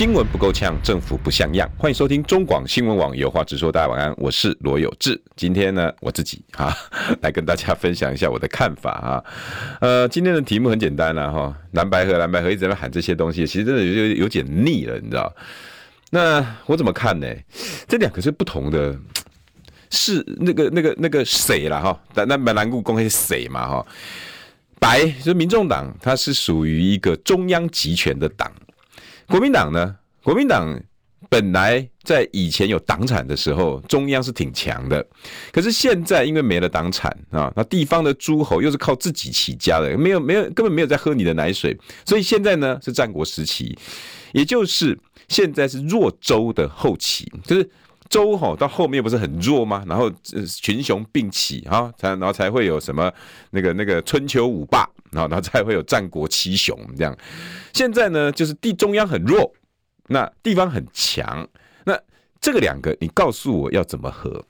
[0.00, 1.70] 新闻不够呛，政府不像样。
[1.76, 3.70] 欢迎收听中广新闻网有话直说。
[3.70, 5.20] 大家晚安，我是罗有志。
[5.36, 6.74] 今天呢，我自己啊，
[7.20, 9.24] 来跟大家分享一下我的看法啊。
[9.82, 15.30] 呃，今天的题目很简单了哈，蓝白合，蓝白合一直在喊这些东西，其实真的有有点腻了，你知道？
[16.08, 17.26] 那我怎么看呢？
[17.86, 18.98] 这两个是不同的，
[19.90, 22.00] 是那个那个那个谁了哈？
[22.14, 23.86] 但那白蓝故公是谁嘛哈？
[24.78, 28.50] 白就是民众党，它是属于一个中央集权的党。
[29.30, 29.96] 国民党呢？
[30.24, 30.78] 国民党
[31.28, 35.06] 本来在以前有党产的时候，中央是挺强的。
[35.52, 43.78] 可是现在因为没了党产啊，那地方的诸侯又是靠自己起家的，没有没有根本没有在喝你的奶水，所以现在呢是战国时期，
[44.32, 47.70] 也就是现在是弱周的后期，就是
[48.08, 49.84] 周吼到后面不是很弱吗？
[49.86, 50.10] 然后
[50.60, 53.08] 群雄并起啊，才然后才会有什么
[53.52, 54.89] 那个那个春秋五霸。
[55.12, 57.16] 然后，然后才会有战国七雄这样。
[57.72, 59.52] 现在呢，就是地中央很弱，
[60.08, 61.48] 那地方很强。
[61.84, 61.98] 那
[62.40, 64.44] 这个两个，你告诉我要怎么合？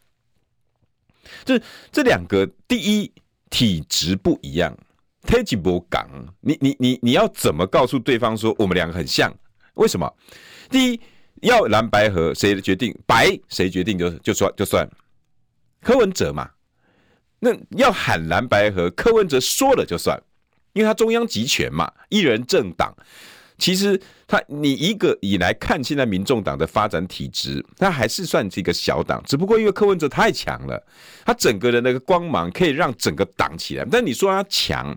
[1.44, 3.12] 就是这两个，第一
[3.50, 4.77] 体质不一样，
[5.22, 6.08] 太极不港。
[6.41, 9.33] 你你你你要怎么告诉对方说我们两个很像？
[9.74, 10.12] 为什么？
[10.69, 11.00] 第一
[11.42, 12.95] 要蓝白合，谁决定？
[13.06, 14.89] 白谁决定就就算就算
[15.80, 16.50] 柯文哲嘛。
[17.39, 20.20] 那要喊蓝白合，柯文哲说了就算。
[20.72, 22.94] 因为他中央集权嘛，一人政党，
[23.58, 30.80] 其实他你一个以来看现在民众党的发展体质，他还是算是一个小党，只不过因为柯文哲太强了，
[31.24, 33.84] 他整个的那个光芒可以让整个党起来。
[33.90, 34.96] 但你说他强，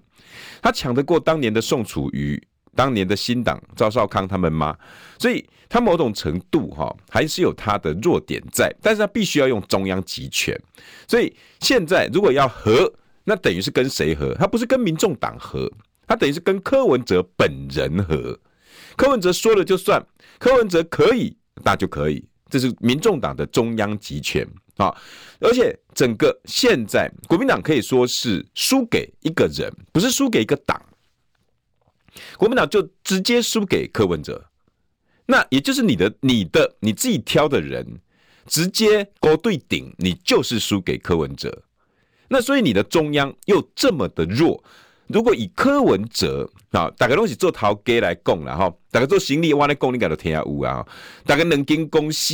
[0.61, 2.42] 他强得过当年的宋楚瑜、
[2.75, 4.77] 当年的新党赵少康他们吗？
[5.17, 10.55] 所以他某种程度哈还是有他的弱点在，但是他必须要用中央集权。
[11.08, 12.93] 所以现在如果要和。
[13.23, 14.34] 那等于是跟谁合？
[14.36, 15.72] 他不是跟民众党和，
[16.08, 18.38] 他等于是跟柯文哲本人和。
[18.95, 20.06] 柯文哲说了就算，
[20.39, 22.28] 柯文哲可以，那就可以。
[22.50, 24.48] 这是民众党的中央集权
[24.78, 24.95] 啊！
[25.39, 30.80] 而且整个现在国民党可以说是输给一个人，不是输给一个党。
[32.38, 34.45] 国民党就直接输给柯文哲，
[35.26, 38.00] 那也就是你的、你的、你自己挑的人，
[38.45, 41.64] 直接勾对顶，你就是输给柯文哲。
[42.33, 44.64] 那所以你的中央又这么的弱，
[45.05, 50.83] 如果以柯文哲啊，大家东西做头家来讲了哈，大家做行李我来讲，你该都听下有啊，
[51.27, 52.33] 大家两间公司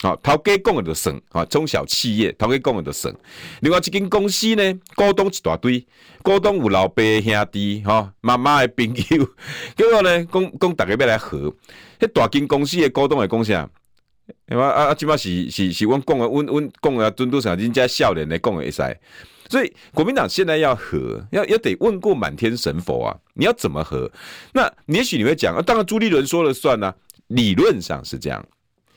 [0.00, 3.14] 啊，头家讲的就算啊，中小企业头家讲的就算，
[3.60, 5.86] 另外一间公司呢，股东一大堆，
[6.22, 9.28] 股东有老爸兄弟哈，妈妈的朋友，
[9.76, 11.54] 结果呢，讲讲大家要来合，
[12.00, 13.68] 迄大间公司的股东会讲啥？
[14.48, 14.94] 啊啊啊！
[14.94, 18.82] 即摆是是是，阮讲的，阮阮讲的，尊都上人家少年的讲的会使。
[19.48, 23.16] 所以国民党现在要和，要要得问过满天神佛啊！
[23.34, 24.10] 你要怎么和？
[24.52, 26.94] 那也许你会讲啊，当然朱立伦说了算啊，
[27.28, 28.44] 理论上是这样，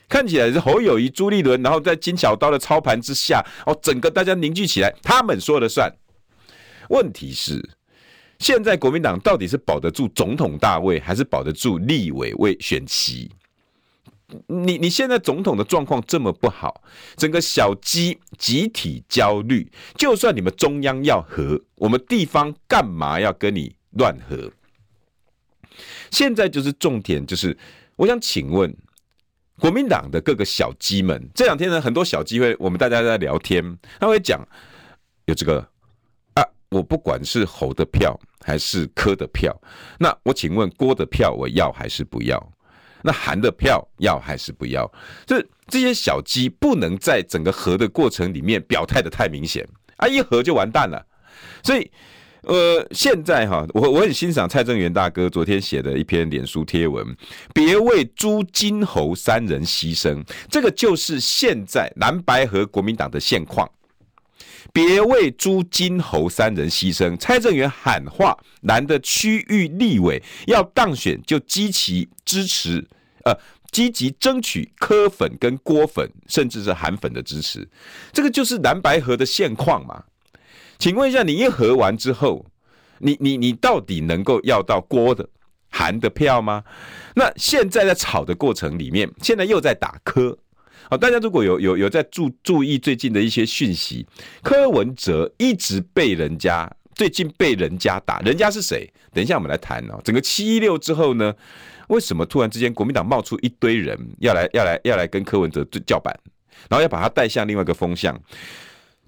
[0.07, 5.91] 看起来是侯友宜、朱立伦，然后在金小刀的操盘之下，哦，整个大家凝聚起来，他们说了算。
[6.89, 7.61] 问题是，
[8.39, 13.29] 现在国民党到底是保得住总统大位，还是保得住立委位选席？
[14.47, 16.83] 你你现在总统的状况这么不好，
[17.15, 19.71] 整个小鸡集体焦虑。
[19.95, 24.51] 就算你们中央要和，我们地方干嘛要跟你乱和？
[26.11, 27.57] 现在就是重点，就是
[27.95, 28.75] 我想请问
[29.59, 34.45] 国民党的各个小鸡们，这两天呢，很多小鸡会，我们大家在聊天，他会讲
[35.25, 35.65] 有这个
[36.33, 39.55] 啊，我不管是侯的票还是柯的票，
[39.99, 42.51] 那我请问郭的票我要还是不要？
[43.07, 44.91] 那韩的票要还是不要？
[45.25, 49.65] 这这些小鸡不能在整个合的过程里面表态的太明显
[49.95, 51.01] 啊，一合就完蛋了。
[51.63, 51.89] 所以，
[52.41, 57.15] 呃，现在哈，我我很欣赏蔡正元大哥昨天写的一篇脸书贴文，
[57.53, 63.69] 别为朱金侯三人牺牲，这个就是现在蓝白合国民党的现况。
[64.73, 72.85] 别为朱金侯三人牺牲，蔡正元喊话蓝的区域立委要当选，就积极支持，
[73.27, 73.37] 呃，
[73.71, 77.67] 积极争取柯粉跟郭粉，甚至是韩粉的支持。
[78.13, 80.05] 这个就是蓝白合的现况嘛？
[80.79, 82.45] 请问一下，你一合完之后，
[82.99, 85.27] 你你你到底能够要到郭的、
[85.69, 86.63] 韩的票吗？
[87.15, 90.37] 那现在在炒的过程里面，现在又在打柯。
[90.89, 94.07] 好，大家如果有有有在注注意最近的一些讯息，
[94.41, 98.89] 柯文哲一直被人家最近被人家打，人家是谁？
[99.11, 99.99] 等一下我们来谈哦。
[100.03, 101.33] 整个七一六之后呢，
[101.87, 106.17] 为什么突然之间国民党冒出一堆人要来要来要来跟柯文哲叫板，
[106.69, 108.17] 然后要把他带向另外一个风向？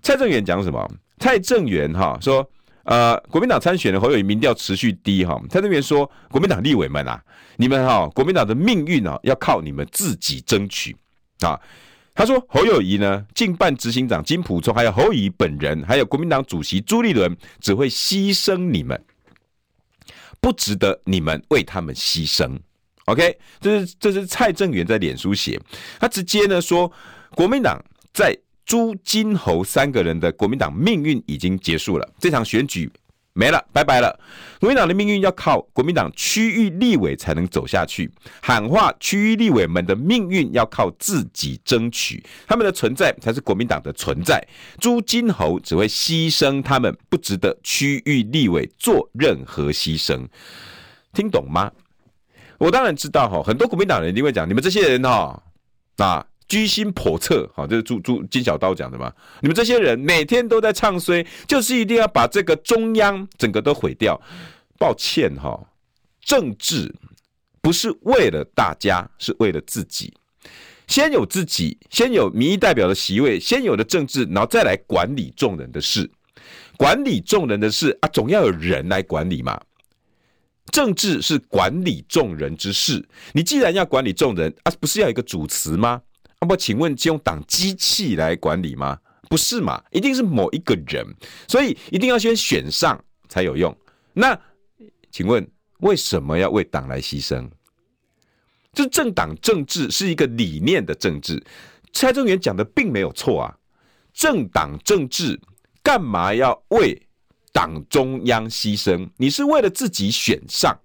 [0.02, 0.90] 蔡正元讲什么？
[1.20, 2.50] 蔡正元哈说。
[2.84, 7.22] 呃，国民党参选的侯友宜民调持续低哈，蔡正元说国民党立委们啊，
[7.58, 10.96] 你们哈国民党的命运啊要靠你们自己争取
[11.42, 11.60] 啊。
[12.16, 19.00] 他说侯友宜呢，竞办执行长金溥聪，还有侯友宜本人，还有国民党主席朱立伦，只会牺牲你们，
[20.42, 22.58] 不值得你们为他们牺牲。
[23.10, 25.60] OK，这是这是蔡正元在脸书写，
[26.00, 26.92] 他直接呢说
[27.36, 27.80] 国民党
[28.14, 28.38] 在。
[28.66, 32.88] 朱金侯三个人的国民党命运已经结束了，这场选举
[33.34, 34.16] 没了，拜拜了。
[34.60, 38.12] 国民党的命运要靠国民党区域立委才能走下去，
[38.44, 44.40] 喊话区域立委们的命运要靠自己争取，他们的存在才是国民党的存在。
[44.80, 50.28] 朱金侯只会牺牲他们，不值得区域立委做任何牺牲，
[51.12, 51.72] 听懂吗？
[52.60, 55.42] 我当然知道哈，很多国民党人一定会讲，你们这些人哈
[55.98, 56.24] 啊。
[56.48, 59.14] 居心叵测，好，这是朱朱金小刀讲的嘛？
[59.40, 64.20] 你们这些人每天都在唱衰，就是一定要把这个中央整个都毁掉。
[64.80, 65.64] 抱歉哈，
[66.20, 66.92] 政治
[67.62, 70.12] 不是为了大家，是为了自己。
[70.88, 76.10] 先有自己，先有民意代表的席位，先有的政治，然后再来管理众人的事。
[76.78, 79.62] 管理众人的事啊，总要有人来管理嘛。
[80.71, 86.01] 政治是管理众人之事，你既然要管理众人啊，不是要一个主持吗？
[86.42, 88.98] 那么，请问就用党机器来管理吗？
[89.30, 89.81] 不是嘛？
[89.92, 91.06] 一定是某一个人，
[91.48, 93.75] 所以一定要先选上才有用。
[94.13, 94.39] 那
[95.12, 95.45] 请问
[95.80, 97.50] 为什么要为党来牺牲？
[98.74, 101.44] 这政党政治是一个理念的政治，
[101.92, 103.56] 蔡正元讲的并没有错啊。
[104.13, 105.39] 政党政治
[105.83, 107.00] 干嘛要为
[107.51, 109.10] 党中央牺牲？
[109.18, 110.78] 你是为了自己选上，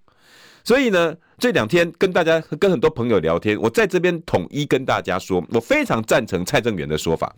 [0.63, 1.15] 所以呢？
[1.37, 7.35] 这两天跟大家跟很多朋友聊天，我在这边统一跟大家说，我非常赞成蔡正元的说法。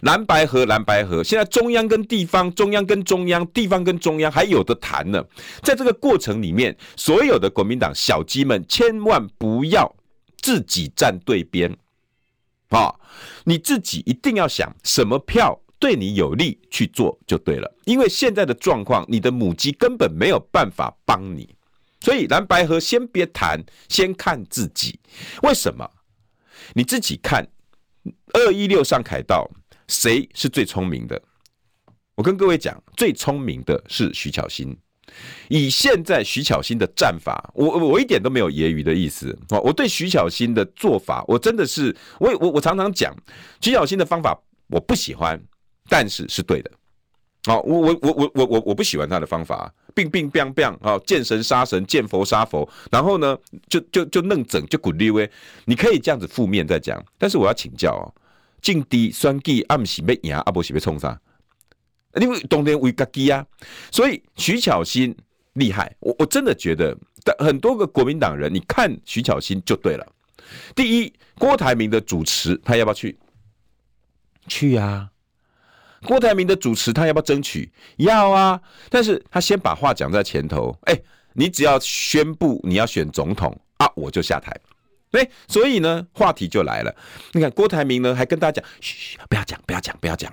[0.00, 5.22] 蓝白河，蓝白河，现在中央跟地方，中央跟中央，地方跟中央还有的谈呢。
[5.62, 9.94] 在这个过程里面，所有的国民党小鸡们千万不要
[10.40, 11.70] 自己站对边
[12.70, 12.94] 啊！
[13.44, 21.54] 你自己一定要想什么票对你有利去做就对了，因为现在的状况，你的母鸡根本没有办法帮你。
[22.00, 24.98] 所以蓝白河先别谈，先看自己。
[25.42, 25.88] 为什么？
[26.74, 27.46] 你自己看，
[28.32, 29.50] 二一六上凯道，
[29.88, 31.20] 谁是最聪明的？
[32.14, 34.76] 我跟各位讲，最聪明的是徐巧芯。
[35.48, 39.36] 以现在徐巧芯的战法，我我一点都没有揶揄的意思。
[39.48, 43.16] 我对徐巧芯的做法，我真的是，我我我常常讲，
[43.60, 44.38] 徐巧芯的方法
[44.68, 45.40] 我不喜欢，
[45.88, 46.70] 但是是对的。
[47.44, 53.38] 好，我我我我我我我不喜欢他的方法，病病病病啊，见神杀神，见佛杀佛，然后呢，
[53.68, 55.30] 就就就弄整就鼓励喂，
[55.64, 58.04] 你可以这样子负面再讲，但是我要请教哦，
[58.60, 61.18] 劲敌酸计暗喜被赢，阿伯喜被冲杀，
[62.20, 63.46] 因为冬天为嘎机啊，
[63.90, 65.16] 所以徐巧芯
[65.54, 66.94] 厉害，我我真的觉得，
[67.24, 70.06] 但很多个国民党人，你看徐巧芯就对了。
[70.74, 73.16] 第一，郭台铭的主持，他要不要去？
[74.48, 75.08] 去啊。
[76.06, 77.70] 郭台铭的主持，他要不要争取？
[77.96, 80.76] 要啊，但是他先把话讲在前头。
[80.82, 80.98] 哎、
[81.32, 84.54] 你只要宣布你要选总统啊，我就下台。
[85.10, 86.94] 对、欸，所以呢，话题就来了。
[87.32, 90.32] 你看郭台铭呢，还跟大家讲，嘘，不要讲，不要讲，不要讲。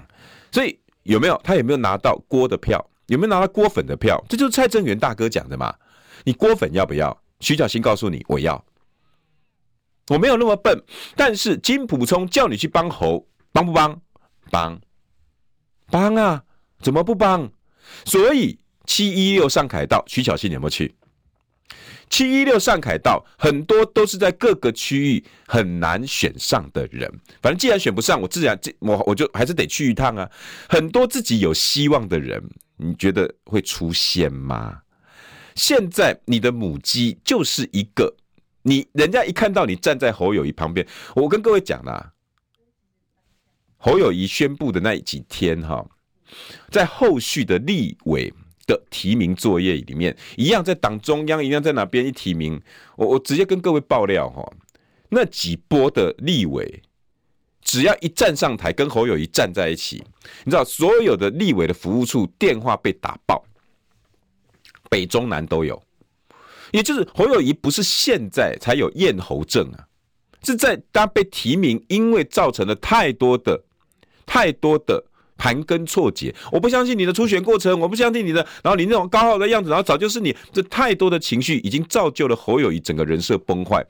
[0.51, 2.85] 所以有没有他有没有拿到郭的票？
[3.07, 4.23] 有没有拿到郭粉的票？
[4.27, 5.73] 这就是蔡正元大哥讲的嘛。
[6.23, 7.15] 你郭粉要不要？
[7.39, 8.63] 徐小新告诉你，我要。
[10.09, 10.83] 我没有那么笨，
[11.15, 14.01] 但是金普聪叫你去帮侯，帮不帮？
[14.51, 14.79] 帮。
[15.89, 16.43] 帮啊，
[16.81, 17.51] 怎么不帮？
[18.05, 20.95] 所以七一六上凯道，徐巧芯有没有去？
[22.07, 27.11] 七一六上凯道，很多都是在各个区域很难选上的人。
[27.41, 30.29] 反正既然选不上，我自然我我就还是得去一趟啊。
[30.69, 32.43] 很多自己有希望的人，
[32.77, 34.81] 你觉得会出现吗？
[35.55, 38.15] 现在你的母鸡就是一个，
[38.61, 42.11] 你人家一看到你站在侯友宜旁边，我跟各位讲啦。
[43.85, 45.85] 侯友宜宣布的那几天，哈，
[46.71, 48.33] 在后续的立委
[48.65, 52.59] 的提名作业里面，一样在党中央，一样在哪边一提名，
[52.95, 54.43] 我我直接跟各位爆料，哈，
[55.09, 56.81] 那几波的立委，
[57.61, 60.03] 只要一站上台，跟侯友谊站在一起，
[60.45, 63.45] 你知道，所有的立委的服务处电话被打爆，
[64.89, 65.79] 北中南都有，
[66.71, 69.85] 也就是侯友谊不是现在才有咽喉症啊。
[70.43, 73.63] 是在他被提名，因为造成了太多的、
[74.25, 75.03] 太多的
[75.37, 76.33] 盘根错节。
[76.51, 83.85] 我不相信你的初选过程，我不相信你的，然后你那种高傲的样子，然后早就是你这太多的情绪已经造就了侯友宜整个人设崩坏。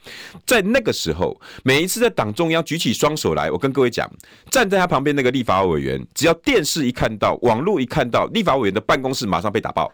[0.46, 4.10] 在那个时候，每一次在党中央举起双手来，我跟各位讲，
[4.50, 9.92] 站在他旁边那个立法委员，只要电视一看到，网络一看到，立法委员的办公室马上被打爆。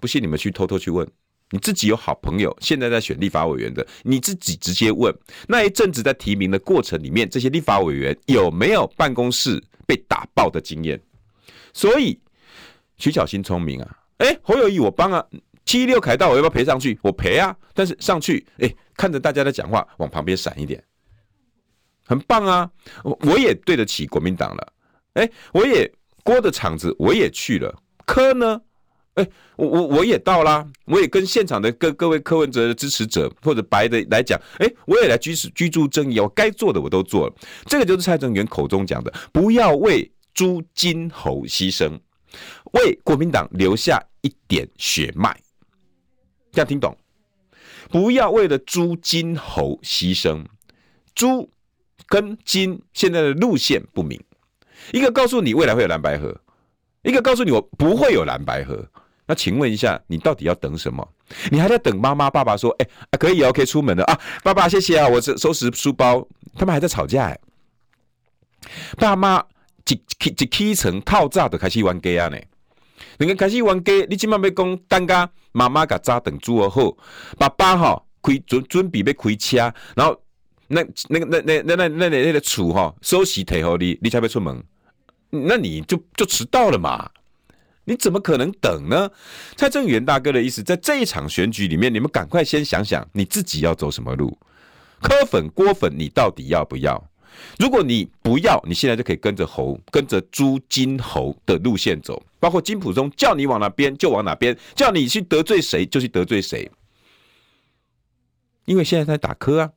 [0.00, 1.08] 不信你们去偷偷去问。
[1.50, 5.14] 你自己有好朋友现在在选立法委员的，你自己直接问。
[5.46, 11.00] 那一阵子在提名的过程里面，这些立法委员有没有办公室被打爆的经验？
[11.72, 12.20] 所以
[12.98, 15.24] 徐巧芯聪明啊，哎，侯友谊我帮啊，
[15.64, 16.98] 七六凯道我要不要陪上去？
[17.02, 20.82] 我陪啊，但是上去哎，看着大家在讲话，往旁边闪一点，
[22.04, 22.70] 很棒啊，
[23.02, 24.72] 我也对得起国民党了，
[25.14, 25.90] 哎，我也
[26.22, 27.74] 郭的场子我也去了，
[28.04, 28.60] 柯呢？
[29.18, 37.34] 哎、我我我也到啦，我也跟现场的各各位柯文哲的支持者或者白的来讲，哎、我也来居居住正义，我该做的我都做了。
[37.66, 41.98] 这个就是蔡正元口中讲的，不要为朱金侯牺牲，
[42.74, 45.36] 为国民党留下一点血脉。
[46.52, 46.96] 这样听懂？
[47.90, 50.44] 不要为了朱金侯牺牲，
[51.12, 51.50] 朱
[52.06, 54.22] 跟金现在的路线不明，
[54.92, 56.40] 一个告诉你未来会有蓝白河，
[57.02, 58.88] 一个告诉你我不会有蓝白河。
[59.28, 61.06] 那请问一下，你到底要等什么？
[61.50, 66.26] 你还在等妈妈、爸爸说：“哎、欸啊，可以哦，可以出门了啊！”爸爸，谢谢啊，我收收拾书包。
[66.56, 67.38] 他们还在吵架哎。
[68.96, 69.44] 爸妈
[69.86, 72.38] 一一一起床套炸就开始冤家啊呢。
[73.18, 76.96] 人家开始冤家，你今晚要讲等下妈妈甲炸等煮好，
[77.36, 79.58] 爸爸哈开准准备要开车，
[79.94, 80.18] 然后
[80.68, 84.64] 那那个那那那那那那个厝哈收拾提好你，你才要出门，
[85.28, 87.10] 那你就就迟到了嘛。
[87.88, 89.10] 你怎么可能等呢？
[89.56, 94.38] 蔡正元大哥的意思，在这一场选举里面，你们赶快先想想你自己要走什么路。
[95.00, 97.02] 柯粉、郭粉，你到底要不要？
[97.58, 106.70] 如果你不要，你现在就可以跟着侯，跟着朱金侯的路线走，包括金溥聪叫你往哪边就往哪边，叫你去得罪谁就去得罪谁。
[108.66, 109.72] 因为现在在打柯啊。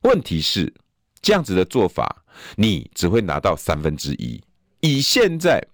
[0.00, 0.74] 问题是
[1.22, 2.24] 这样子的做法，
[2.56, 4.42] 你只会拿到三分之一。
[4.80, 5.64] 以现在。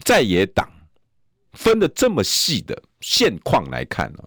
[0.00, 0.68] 在野党
[1.52, 4.24] 分的这么细的现况来看呢，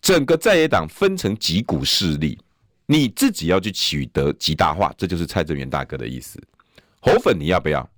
[0.00, 2.38] 整个在野党分成几股势力，
[2.86, 6.42] 你自己要去取得极大化，这就是蔡正元大哥的意思。
[7.00, 7.88] 侯粉你要不要？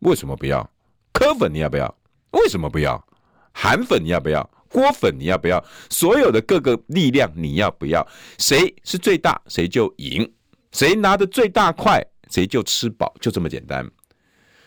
[0.00, 0.70] 为什么不要？
[1.12, 1.94] 柯粉你要不要？
[2.30, 3.04] 为什么不要？
[3.52, 4.48] 韩粉你要不要？
[4.68, 5.64] 郭粉你要不要？
[5.88, 8.06] 所有的各个力量你要不要？
[8.38, 10.26] 谁是最大，谁就赢；
[10.72, 13.88] 谁拿的最大块，谁就吃饱，就这么简单。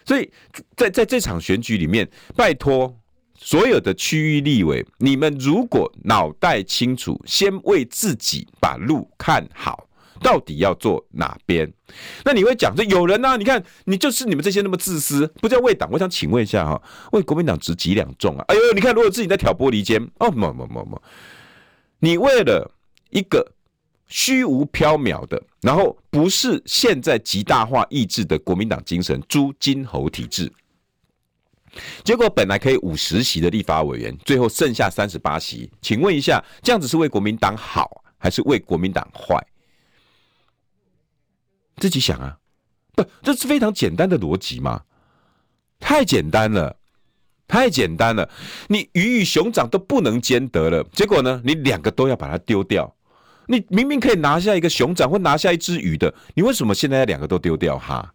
[0.07, 0.31] 所以
[0.77, 2.97] 在在这场选举里面，拜托
[3.35, 9.89] 所有的区域立委，你们如果脑袋清楚，先为自己把路看好，
[10.21, 11.69] 到底要做哪边？
[12.23, 15.89] 那你会讲说有人啊，你看你就是你们这些那么自私，不叫为党。
[15.91, 18.45] 我想请问一下哈，为国民党值几两重啊？
[18.47, 21.01] 哎呦，你看如果自己在挑拨离间，哦，不不不不，
[21.99, 22.71] 你为了
[23.09, 23.51] 一个。
[24.07, 30.51] 虚无缥缈的，然后不是现在极大化意志的国民党精神，朱金侯体制，
[32.03, 39.45] 结果本来可以五十席的立法委员，最后剩下三十八席，请问一下，这样子是为国民党好，还是为国民党坏？
[41.75, 42.37] 自己想啊，
[42.95, 44.83] 不，这是非常简单的逻辑嘛，
[45.79, 46.77] 太简单了，
[47.45, 48.29] 太简单了，
[48.69, 52.93] 你鱼与熊掌都不能兼得了，结果呢，你两个都要把它丢掉。
[53.47, 58.13] 你明明可以拿下一个熊掌或拿下一只鱼的，你为什么现在两个都丢掉哈？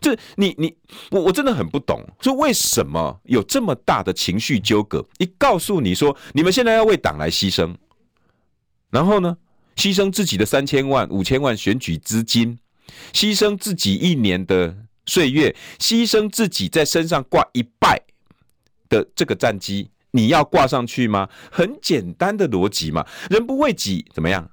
[0.00, 0.76] 这你你
[1.10, 5.04] 我我真的很不懂，说为什么有这么大的情绪纠葛？
[5.18, 7.74] 一告诉你说你们现在要为党来牺牲，
[8.90, 9.36] 然后呢，
[9.74, 12.60] 牺牲自己的三千万、五千万选举资金，
[13.12, 18.00] 牺牲自己一年的岁月，牺牲自己在身上挂一败
[18.88, 19.90] 的这个战绩。
[20.12, 21.28] 你要挂上去吗？
[21.50, 24.50] 很简单的逻辑嘛，人不为己怎么样？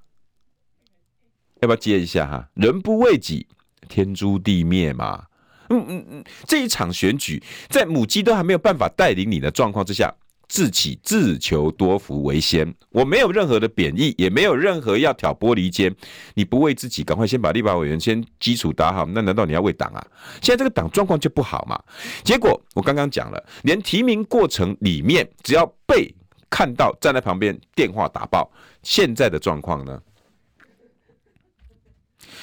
[1.62, 2.50] 要不要接一下哈？
[2.54, 3.48] 人不为己，
[3.88, 5.26] 天诛地灭嘛。
[5.70, 10.14] 嗯嗯嗯，这一场选举，在母鸡都还没有办法带领你的状况之下。
[10.48, 15.94] 自己自求多福为先，我没有任何的贬义，也没有任何要挑拨离间。
[16.34, 20.08] 你不为自己，赶快先把立法委员先基础打好，那难道你要为党啊？
[20.42, 21.82] 现在这个党状况就不好嘛？
[22.24, 26.14] 结果我刚刚讲了，连提名过程里面，只要被
[26.50, 28.50] 看到站在旁边电话打爆，
[28.84, 30.02] 现在的状况呢？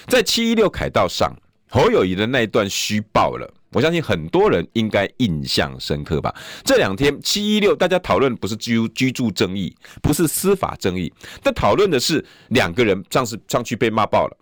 [0.07, 1.33] 在七一六凯道上，
[1.69, 6.35] 侯友宜的那一段虚报了，我相信很多人应该印象深刻吧。
[6.65, 11.13] 这两天七一六，大家讨论不是居居住正义，不是司法正义，
[11.43, 14.37] 但讨论的是两个人上次上去被骂爆了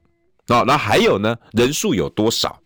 [0.49, 2.61] 哦，然后还有呢，人数有多少？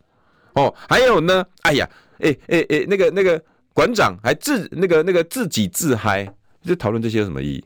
[0.55, 3.43] 哦，还有呢，哎呀，哎哎哎，那个那个
[3.73, 6.27] 馆长还自那个那个自己自嗨，
[6.63, 7.65] 就讨论这些有什么意义？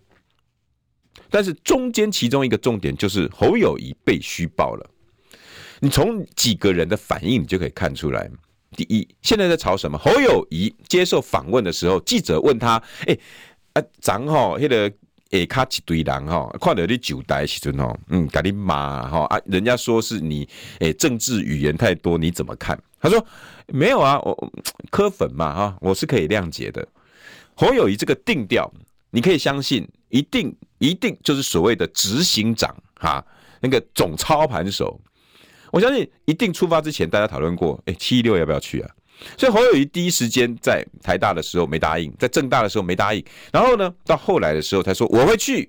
[1.31, 4.91] 但是中间其中一个重点就是侯友谊被虚报了，
[5.79, 8.29] 你从几个人的反应你就可以看出来。
[8.77, 9.97] 第一，现在在吵什么？
[9.99, 13.19] 侯友宜接受访问的时候，记者问他：“哎、
[13.73, 14.93] 啊，咱吼那个
[15.31, 20.49] 下卡一堆人吼，看到你酒呆时阵吼，嗯，给你骂吼啊，人家说是你
[20.81, 23.25] 诶、政治语言太多，你怎么看？”他说
[23.69, 24.53] ：“没有啊，我
[24.91, 26.87] 柯粉嘛哈，我是可以谅解的。”
[27.57, 28.71] 侯友宜这个定调，
[29.11, 33.25] 你可以相信，一定一定就是所谓的执行长哈，
[33.61, 35.01] 那个总操盘手。
[35.73, 38.91] 我相信一定出发之前，大家讨论过，哎，七一六要不要去啊？
[39.37, 45.69] 所以侯友谊第一时间在台大的时候没答应，在政大的时候没答应，然后呢，到后来的时候他说我会去，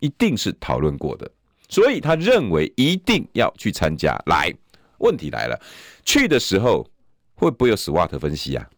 [0.00, 1.30] 一定是讨论过的，
[1.68, 4.14] 所以他认为一定要去参加。
[4.26, 4.52] 来，
[4.98, 5.58] 问题来了，
[6.04, 6.86] 去的时候
[7.34, 8.68] 会不会有 SWOT 分析啊？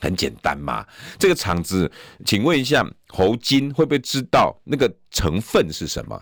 [0.00, 0.86] 很简单嘛，
[1.18, 1.90] 这个场子，
[2.24, 6.20] 请问一下侯金会不会知道那个成分是什么？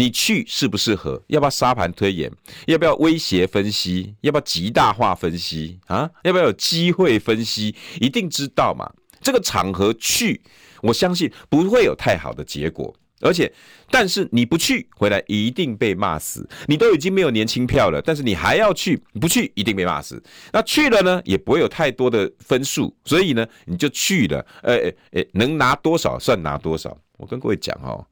[0.00, 1.22] 你去适不适合？
[1.26, 2.32] 要不要沙盘推演？
[2.66, 4.14] 要不要威胁分析？
[4.22, 6.10] 要不要极大化分析啊？
[6.22, 7.74] 要不要有机会分析？
[8.00, 8.90] 一定知道嘛？
[9.20, 10.40] 这个场合去，
[10.80, 12.96] 我相信不会有太好的结果。
[13.20, 13.52] 而且，
[13.90, 16.48] 但是你不去，回来一定被骂死。
[16.66, 20.22] 你都已经没有年轻票了，但是你还要去，不去一定被骂死。
[20.50, 24.46] 那去了呢，也不会有太多的分数，所以呢，你就去了。
[24.62, 26.96] 呃，呃，能拿多少算拿多少。
[27.18, 28.02] 我跟各位讲哦。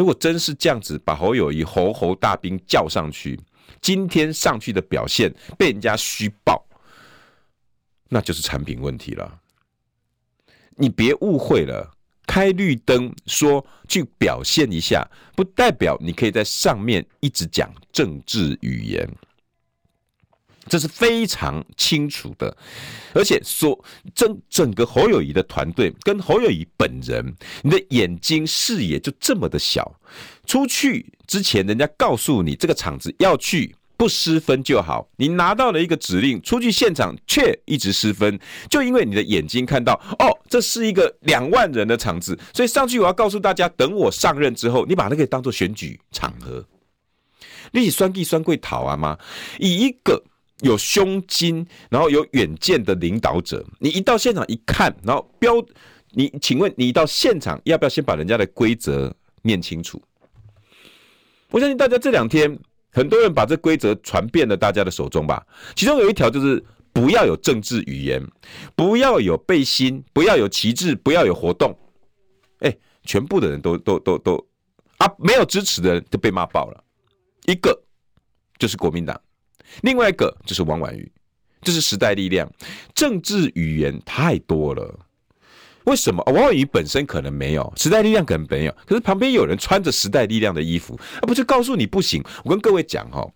[0.00, 3.38] 如果真是这样子，把侯友谊侯侯大兵叫上去，
[3.82, 6.66] 今天上去的表现被人家虚报，
[8.08, 9.40] 那就是产品问题了。
[10.76, 11.86] 你别误会了，
[12.26, 19.06] 开绿灯说去表现一下，不代表你可以在上面一直讲政治语言。
[20.70, 22.56] 这是非常清楚的，
[23.12, 23.76] 而且说
[24.14, 30.00] 整整个侯友宜的团队跟侯友宜本人，你的眼睛视野就这么的小。
[30.46, 38.38] 出去之前，人家告诉你这个场子要去不失分就好，你拿到了一个指令，出去现场却一直失分，
[38.70, 46.64] 就因为你的眼睛看到哦，这是一个两万人的场子，所以上去我要告诉大家，等我上任之后，你把那个当做选举场合，
[47.72, 49.18] 你是选举选过头啊吗？
[49.58, 50.22] 以一个。
[50.62, 55.54] 有胸襟，然后有远见的领导者，你一到现场一看，然后标，
[56.10, 60.02] 你请问你到现场要不要先把人家的规则念清楚？
[61.50, 62.58] 我相信大家这两天
[62.92, 65.44] 很多人把这规则传遍了大家的手中吧。
[65.74, 68.22] 其中有一条就是不要有政治语言，
[68.76, 71.76] 不要有背心，不要有旗帜，不要有活动。
[72.60, 74.46] 哎，全部的人都都都都
[74.98, 76.84] 啊，没有支持的人都被骂爆了。
[77.46, 77.82] 一个
[78.58, 79.20] 就是国民党。
[79.82, 81.10] 另外一个就是王婉瑜，
[81.62, 82.50] 这是时代力量，
[82.94, 84.98] 政治语言太多了。
[85.84, 86.22] 为什么？
[86.26, 92.22] 王婉瑜本身可能没有，时代力量可能没有，可是旁边有人穿着时代力量的衣服，啊，不就告诉你不行？
[92.44, 93.26] 我跟各位讲哈，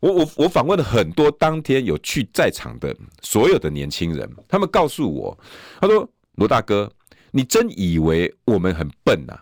[0.00, 5.38] 我我我访问了很多当天有去在场的所有的年轻人，他们告诉我，
[5.80, 6.90] 他说罗大哥，
[7.30, 9.38] 你真以为我们很笨呐？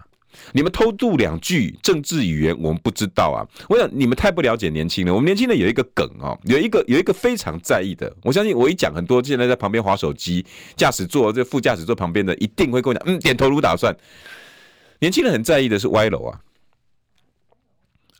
[0.52, 3.46] 你们偷渡两句政治语言，我们不知道啊！
[3.68, 5.14] 我想你们太不了解年轻人。
[5.14, 8.14] 我们年轻人有一个梗哦，有一个有一个非常在意的。
[8.22, 10.44] 我相信我一讲，很多现在在旁边划手机、
[10.76, 13.96] 驾驶座这副驾驶座旁边的一定会跟我讲，嗯，点头如捣蒜。
[15.00, 16.40] 年轻人很在意的是歪楼啊，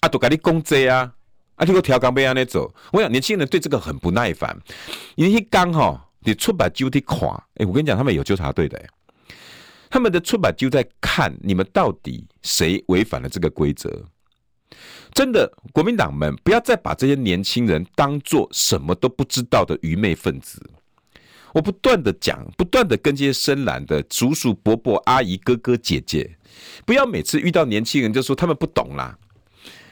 [0.01, 1.13] 啊，都给你公贼啊，
[1.57, 2.75] 啊，你给我调岗被安那走。
[2.93, 4.57] 我想年轻人对这个很不耐烦，
[5.15, 7.35] 因为一刚哈，你出把揪的垮。
[7.55, 8.83] 哎，我跟你讲，他们有纠察队的。
[9.93, 14.09] 他们的出版就在看你们到底谁违反了这个规则。
[15.13, 20.59] 真的，国民党们不要再把这些年轻人当做什么都不知道的愚昧分子。
[21.53, 26.39] 我不断的讲，不断的跟这些深蓝的叔叔伯伯、阿姨哥哥姐姐，
[26.87, 29.19] 不要每次遇到年轻人就说他们不懂啦，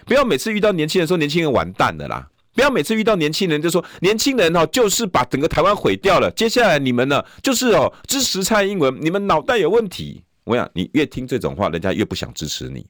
[0.06, 2.30] 不要每次遇到年轻人说年轻人完蛋了啦。
[2.60, 6.30] 不要每次遇到年轻人就说年轻人哦，就是把整个台湾毁掉了。
[6.32, 10.22] 接下来你们呢，就是哦支持蔡英文，你们脑袋有问题。
[10.44, 12.86] 我想你越听这种话，人家越不想支持你。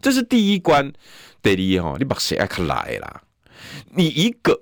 [0.00, 0.90] 这是第一关。
[1.42, 3.22] 第二哈，你把谁爱克来啦？
[3.94, 4.58] 你一个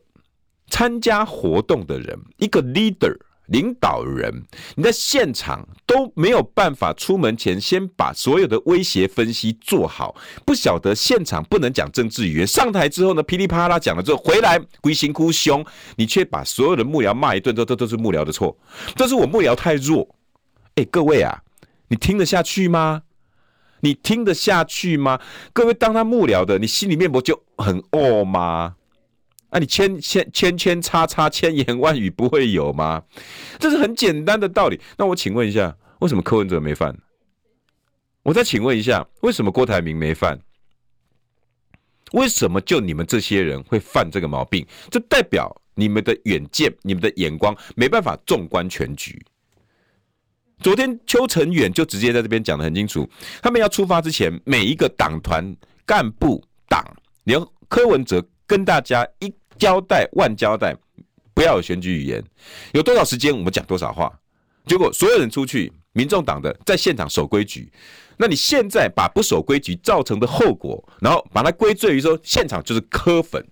[0.68, 3.16] 参加活动的人，一个 leader，
[3.48, 4.44] 领导人，
[4.76, 10.14] 你在现场都没有办法出门前先把所有的威胁分析做好，
[10.46, 15.64] 不晓得现场不能讲政治语言，上台之后呢，噼里啪啦讲了之后回来龟心哭凶，
[15.96, 18.56] 你却把所有的幕僚骂一顿，都都都是幕僚的错，
[18.94, 20.08] 这是我幕僚太弱。
[20.74, 21.42] 哎，各位啊，
[21.88, 23.02] 你听得下去吗？
[23.80, 25.20] 你听得下去吗？
[25.52, 28.74] 各位当他幕僚的，你心里面不就很饿吗？
[29.50, 33.02] 啊，你千千千千叉叉千言万语不会有吗？
[33.58, 34.78] 这是很简单的道理。
[34.98, 36.94] 那我请问一下，为什么柯文哲没犯？
[38.22, 40.38] 我再请问一下，为什么郭台铭没犯？
[42.12, 44.66] 为什么就你们这些人会犯这个毛病？
[44.90, 49.18] 这代表你们的远见、你们的眼光没办法纵观全局。
[50.60, 53.08] 昨天邱成远就直接在这边讲得很清楚，
[53.40, 55.56] 他们要出发之前，每一个党团
[55.86, 56.84] 干部党
[57.24, 58.22] 连柯文哲。
[58.48, 60.74] 跟大家一交代万交代，
[61.34, 62.24] 不要有选举语言，
[62.72, 64.12] 有多少时间我们讲多少话。
[64.66, 67.70] 结果所有人出去，民众党的在现场守规矩。
[68.16, 73.46] 那你现在把不守规矩造成的后果，然后把它归罪于说现场就是磕粉，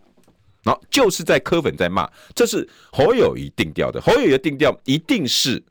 [0.64, 4.00] 然后就是在磕粉在骂，这是侯友宜定调的。
[4.00, 5.62] 侯友宜的定调一定是。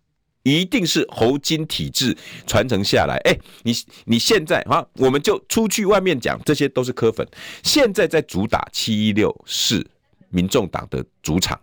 [0.45, 3.19] 一定是侯金体制传承下来。
[3.25, 3.73] 哎，你
[4.05, 7.27] 你现在啊，我们就出去外面讲，这些都是柯粉。
[7.63, 9.85] 现在在主打七一六是
[10.29, 11.59] 民众党的主场。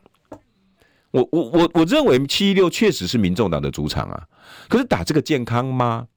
[1.12, 4.26] 我我我我认为七一六确实是民众党的主场啊。
[4.68, 6.08] 可是打这个健康吗？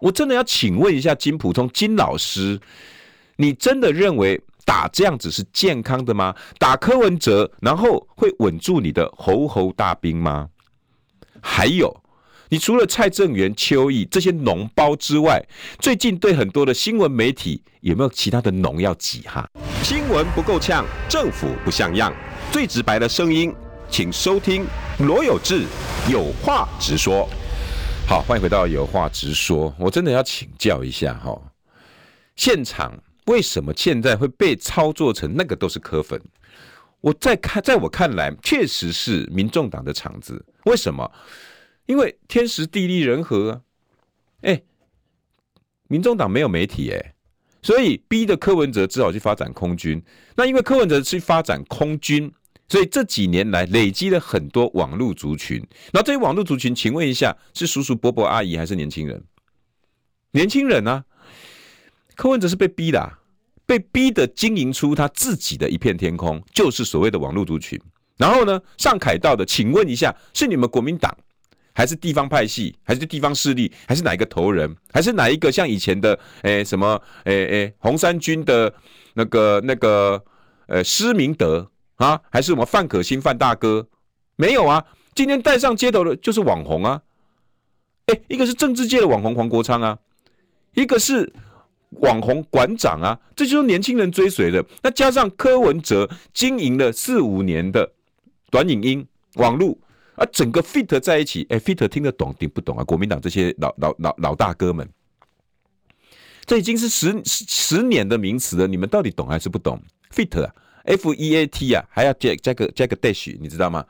[0.00, 2.58] 我真的要请问一下金普通金老师，
[3.36, 6.34] 你真的认为打这样子是健康的吗？
[6.58, 10.48] 打柯文哲，然后会稳住你的侯侯大兵吗？
[11.46, 11.94] 还有，
[12.48, 15.44] 你除了蔡正元、邱毅这些脓包之外，
[15.78, 19.46] 最近对很多的新闻媒体有没有其他的脓要挤哈？
[19.82, 22.10] 新闻不够呛，政府不像样，
[22.50, 23.54] 最直白的声音，
[23.90, 24.64] 请收听
[25.00, 25.64] 罗有志
[26.10, 27.28] 有话直说。
[28.08, 29.72] 好，欢迎回到有话直说。
[29.78, 31.38] 我真的要请教一下哈，
[32.36, 36.18] 现场为什么现在会被操作成那个都是科粉？
[37.04, 40.42] 我在看，在我看来，确实是民众党的场子。
[40.64, 41.12] 为什么？
[41.84, 43.60] 因为天时地利人和啊！
[44.40, 44.62] 哎，
[45.86, 47.14] 民众党没有媒体哎，
[47.60, 50.02] 所以逼的柯文哲只好去发展空军。
[50.34, 52.32] 那因为柯文哲去发展空军，
[52.70, 55.62] 所以这几年来累积了很多网络族群。
[55.92, 59.22] 那这些网络族群，请问一下，是叔叔伯伯阿姨还是年轻人？
[60.30, 61.04] 年轻人啊！
[62.14, 63.18] 柯文哲是被逼的啊。
[63.66, 67.80] 被逼的经营出他自己的一片天空，就是所谓的网络族群。
[68.16, 71.16] 然后呢，上凯道的，请问一下，是你们国民党，
[71.72, 78.72] 还是地方派系，还是地方势力，还是哪一个头人，还是哪一个像以前的，诶、什么，诶诶红三军的
[79.14, 80.22] 那个那个，
[80.66, 83.88] 呃施明德啊，还是我们范可新范大哥？
[84.36, 87.02] 没有啊，今天带上街头的就是网红啊，
[88.06, 89.98] 诶、一个是政治界的网红黄国昌啊，
[90.74, 91.32] 一个是。
[92.00, 94.64] 网红馆长啊，这就是年轻人追随的。
[94.82, 97.92] 那加上柯文哲经营了四五年的
[98.50, 99.76] 短影音网络
[100.16, 102.84] 啊，整个 fit 在一起，哎，fit 听得懂听不懂啊？
[102.84, 104.88] 国民党这些老老老老大哥们，
[106.44, 109.80] 这已经是十十年的名词了，你们到底懂还是不懂
[110.12, 110.54] ？fit 啊
[110.84, 113.84] ，f e a t 啊，还要加加个加个 dash，你知道吗？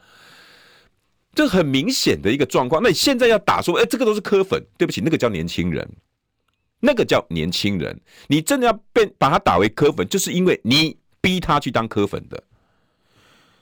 [1.35, 2.81] 这很明显的一个状况。
[2.83, 5.89] 那你现在要打说，哎，这个都是柯粉，对不起，那个叫年轻人。
[6.87, 12.43] 那个叫年轻人，你真的要被把他打为科粉，就是因为你逼他去当科粉的。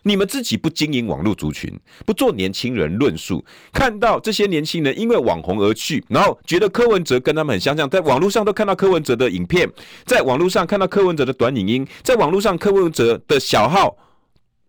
[0.03, 1.73] 你们自己不经营网络族群，
[2.05, 9.71] 不做年轻人论述，看到这些年轻人因为网红而去，然后觉得柯文哲跟他们很相像，在网络上都看到柯文哲的影片，
[10.05, 13.97] 在网络上看到柯文哲的短影音，在网络上柯文哲的小号。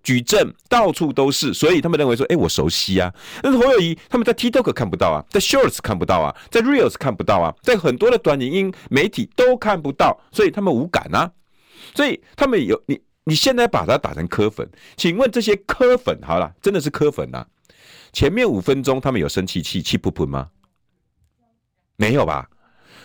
[0.03, 3.11] 举证到处都是，所以他们认为说，哎、我熟悉啊。
[3.41, 11.31] 但是侯友谊他们在 TikTok 看不到啊，在 Shorts 看不到啊，在 Reels 看不到啊，在很多的短影音媒体都看不到，所以他们无感啊。
[11.95, 17.47] 所以他们有你，你现在把它打成磕粉，请问这些磕粉好了，真的是磕粉啊？
[18.11, 20.49] 前面五分钟他们有生气气气噗噗吗？
[21.95, 22.49] 没有吧？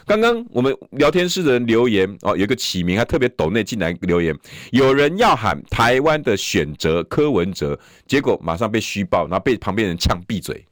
[0.08, 4.34] 刚刚我们聊天室的人留言哦，有一个起名还特别抖内进来留言，
[4.72, 10.64] 有人要喊台湾的选择柯文哲，结果马上被虚报，然后被旁边人呛闭嘴。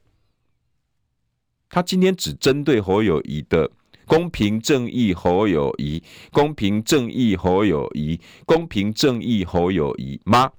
[1.69, 3.71] 他今天只针对侯友宜的
[4.07, 10.51] 公平正义侯友谊，公平正义侯友谊，公平正义侯友谊吗？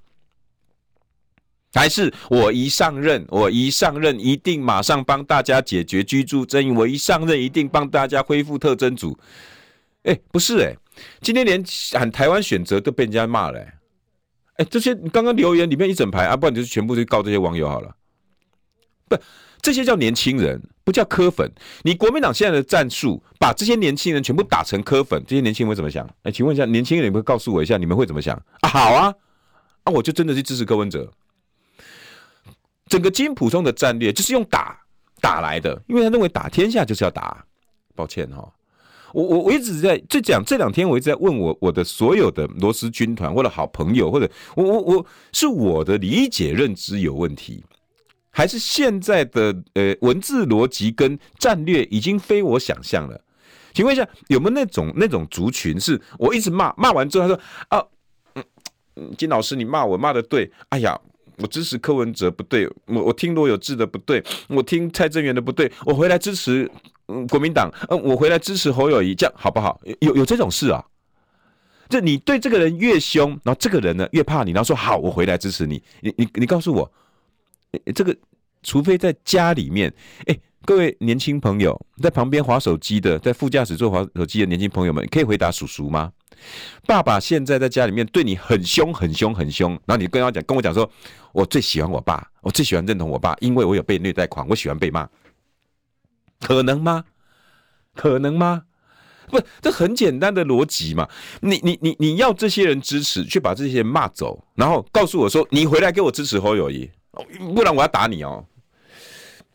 [1.74, 9.18] 还是我一上任，我一上任一定马上帮大家解决居住争议，我一上任一定帮大家恢复特征组。
[10.04, 10.74] 哎，不是哎，
[11.20, 13.60] 今天连喊台湾选择都被人家骂了。
[14.54, 17.94] 哎，这些刚刚留言里面一整排啊，不然你就全部去告这些网友好了。
[19.08, 19.16] 不，
[19.60, 21.50] 这些叫年轻人，不叫科粉。
[21.82, 26.08] 你国民党现在的战术，把这些年轻人全部打成科粉，这些年轻人会怎么想？
[26.22, 28.34] 哎，请问一下，年轻人，你们告诉我一下，你们会怎么想？
[28.62, 29.14] 啊，好啊，
[29.84, 31.10] 啊，我就真的去支持柯文哲。
[32.88, 34.78] 整个金溥聪的战略就是用打
[35.20, 37.44] 打来的，因为他认为打天下就是要打。
[37.94, 38.52] 抱歉哈、哦，
[39.12, 47.64] 我我我一直在这讲这两天，我一直在问我我的所有的罗斯军团或者好朋友，或者我我我是我的理解认知有问题，
[48.30, 53.20] 还是现在的呃文字逻辑跟战略已经非我想象了？
[53.74, 57.84] 请问一下，有没有那种那种族群是我一直骂骂完之后，他说啊，
[58.94, 60.96] 嗯，金老师你骂我骂的对，哎呀。
[61.38, 66.70] 我支持柯文哲不对，我我听罗有志的不对，我听蔡正元的不对，我回来支持
[67.06, 69.80] 嗯国民党，嗯，我回来支持侯友谊，这样好不好？
[70.00, 70.84] 有有这种事啊？
[71.88, 75.82] 就你对这个人越凶，然后这个人呢越怕你，然后说好，我回来支持你。
[76.00, 76.92] 你你你告诉我，
[77.94, 78.14] 这个
[78.62, 79.90] 除非在家里面，
[80.26, 86.12] 哎，各位年轻朋友在旁边滑手机的，在副驾驶座滑手机的年轻朋友们，可以回答叔叔吗？
[86.86, 90.90] 爸爸现在在家里面对你很凶很凶很凶，然后你跟他讲，跟我讲说，
[91.32, 95.06] 我最喜欢我爸，我最喜欢认同我爸，因为我有被虐待狂，我喜欢被骂，
[96.40, 97.04] 可能吗？
[97.94, 98.62] 可能吗？
[99.26, 101.06] 不，这很简单的逻辑嘛。
[101.40, 106.90] 你你你你要这些人支持，去把这些人骂走，然后告诉我说，你回来给我支持侯友宜，
[107.54, 108.42] 不然我要打你哦。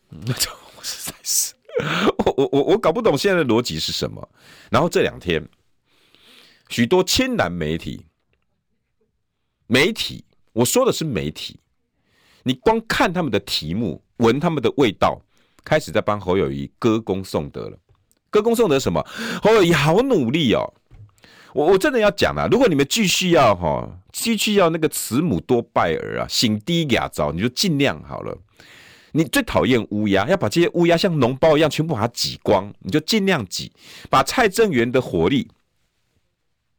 [0.08, 1.54] 那 就我实在是，
[2.18, 4.28] 我我我我搞不懂现在的逻辑是什么。
[4.70, 5.44] 然后这两天。
[6.68, 8.06] 许多亲蓝媒体，
[9.66, 11.58] 媒体，我说的是媒体，
[12.42, 15.20] 你光看他们的题目，闻他们的味道，
[15.64, 17.78] 开始在帮侯友宜歌功颂德了。
[18.30, 19.04] 歌功颂德什么？
[19.42, 20.74] 侯友宜好努力哦！
[21.52, 28.36] 我我真的要讲啊，如果你们继续要哈，继续要那个慈母多败儿啊，醒低哑糟，你就尽量好了。
[29.12, 33.70] 你最讨厌乌鸦，要把这些乌鸦像脓包一样全部把它挤光，你就尽量挤，
[34.10, 35.48] 把蔡正元的火力。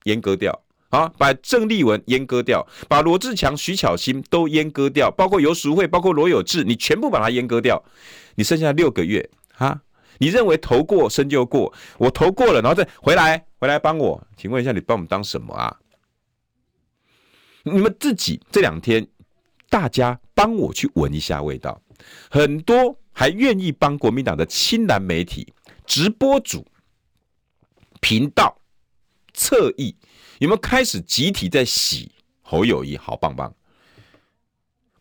[0.06, 1.12] 阉割掉啊！
[1.18, 7.84] 把郑丽文阉割掉，把罗志强、徐巧芯都阉割掉，包括游淑慧，包括罗有志，你全部把它阉割掉。
[8.36, 9.82] 你剩下六个月啊！
[10.20, 14.26] 你认为投过身就过，我投过了，然后再回来回来帮我？
[14.38, 15.76] 请问一下，你帮我们当什么啊？
[17.64, 19.06] 你们自己这两天，
[19.70, 21.82] 大家帮我去闻一下味道。
[22.30, 25.52] 很多还愿意帮国民党的亲蓝媒体、
[25.86, 26.64] 直播组、
[28.00, 28.56] 频道。
[29.36, 29.96] 侧翼
[30.40, 33.54] 有没有开始集体在洗侯友谊好棒棒？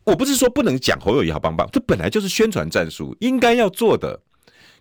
[0.04, 4.20] 我不是说不能讲侯友谊好棒棒，这本来就是宣传战术应该要做的。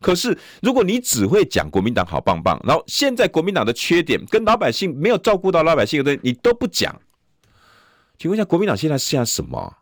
[0.02, 7.00] 可是如果你只会讲国民党好棒棒，然后现在国民党的缺点跟老百姓没有照顾到老百姓的东西，你都不讲，
[8.18, 9.78] 请问一下，国民党现在剩下什么？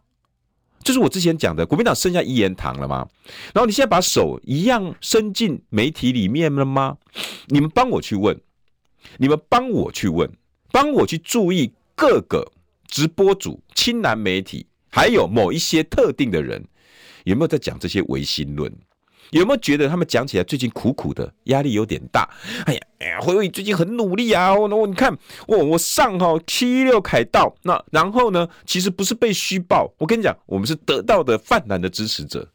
[0.83, 3.07] 就是我之前讲的，国民党剩下一言堂了吗？
[3.53, 6.97] 然后你现在把手一样伸进媒体里面了吗？
[7.47, 8.39] 你们帮我去问。
[9.17, 10.29] 你们帮我去问，
[10.71, 12.51] 帮我去注意各个
[12.87, 16.63] 直播主、亲蓝媒体，还有某一些特定的人，
[17.23, 18.71] 有没有在讲这些唯心论？
[19.31, 22.29] 有没有觉得他们讲起来最近苦苦的，压力有点大？
[22.65, 24.53] 哎呀，哎呀，侯友宜最近很努力啊！
[24.53, 32.45] 我我你看，我我上哈七六凯道，那然后呢，其实不是被虚报，我跟你讲，我们是得到的泛蓝的支持者。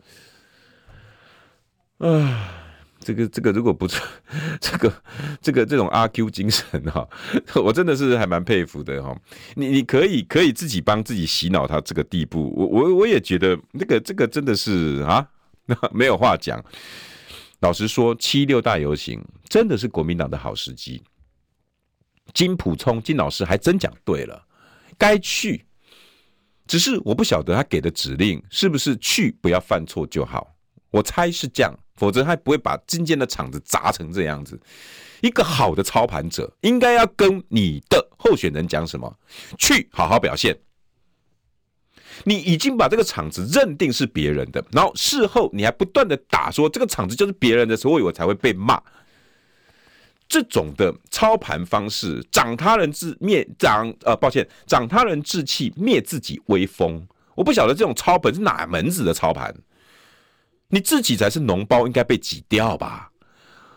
[1.99, 2.66] 唉。
[3.07, 3.87] 这个这个如果不
[4.61, 4.93] 这个
[5.41, 7.09] 这个这种阿 Q 精神哈，
[7.55, 9.17] 我真的是还蛮佩服的哈。
[9.55, 15.25] 你你可以可以自己帮自己洗脑到这个地步，我我我也觉得那个这个真的是啊，
[15.95, 16.61] 没有话讲。
[17.61, 21.01] 老实说，七六大游行真的是国民党的好时机。
[22.35, 24.45] 金普聪金老师还真讲对了，
[24.99, 25.65] 该去，
[26.67, 30.57] 只是我不晓得他给的指令是不是去不要犯错就好。
[30.91, 31.73] 我猜是这样。
[31.97, 34.59] 否则他不会把今天的场子砸成这样子。
[35.23, 39.17] 一个好的操盘者应该要跟你的候选人讲什么？
[39.59, 40.59] 去好好表现。
[42.25, 48.81] 你已经把这个场子认定是别人的，然后事后你还不断的打说这个场子就是别人的，所以我才会被骂。
[50.29, 57.07] 这种的操盘方式，长他人志灭长呃，抱歉，长他人志气灭自己威风。
[57.35, 59.55] 我不晓得这种操盘是哪门子的操盘。
[60.69, 63.11] 你自己才是脓包，应该被挤掉吧？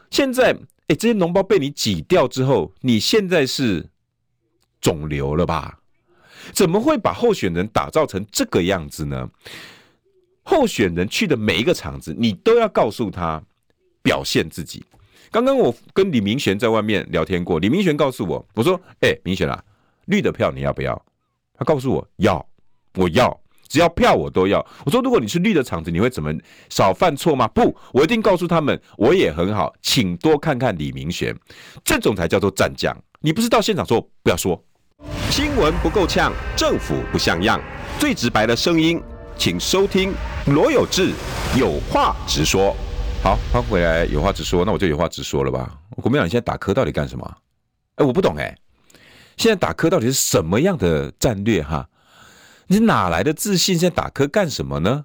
[0.09, 0.51] 现在，
[0.87, 3.87] 哎，这些脓包被你挤掉之后，你现在是
[4.81, 5.79] 肿瘤了吧？
[6.51, 9.29] 怎么会把候选人打造成这个样子呢？
[10.41, 13.39] 候选人去的每一个场子，你都要告诉他
[14.01, 14.83] 表现自己。
[15.29, 19.63] 刚刚我跟李明玄在外面聊天过，李明玄告诉我，我说：“哎，明玄啊，
[20.05, 20.99] 绿的票你要不要？”
[21.53, 22.43] 他告诉我要，
[22.95, 23.39] 我要。
[23.69, 24.59] 只要票我都要。
[24.83, 26.33] 我说，如果你是绿的场子，你会怎么
[26.69, 27.47] 少犯错吗？
[27.49, 31.33] 不，我一定告诉他们，我也很好，请多看看李明玄，
[31.85, 32.93] 这种才叫做战将。
[33.21, 34.61] 你不是到现场说，不要说
[35.29, 37.61] 新闻不够呛，政府不像样，
[37.99, 39.01] 最直白的声音，
[39.37, 40.11] 请收听
[40.47, 41.13] 罗有志
[41.57, 42.75] 有话直说。
[43.23, 45.77] 好，他回来有话直说，那我就有话直说了吧。
[45.97, 47.37] 国民党你现在打科到底干什么？
[47.95, 48.57] 哎，我不懂哎。
[49.37, 51.87] 现在打科到底是什么样的战略哈？
[52.71, 53.77] 你哪来的自信？
[53.77, 55.03] 现在打柯干什么呢？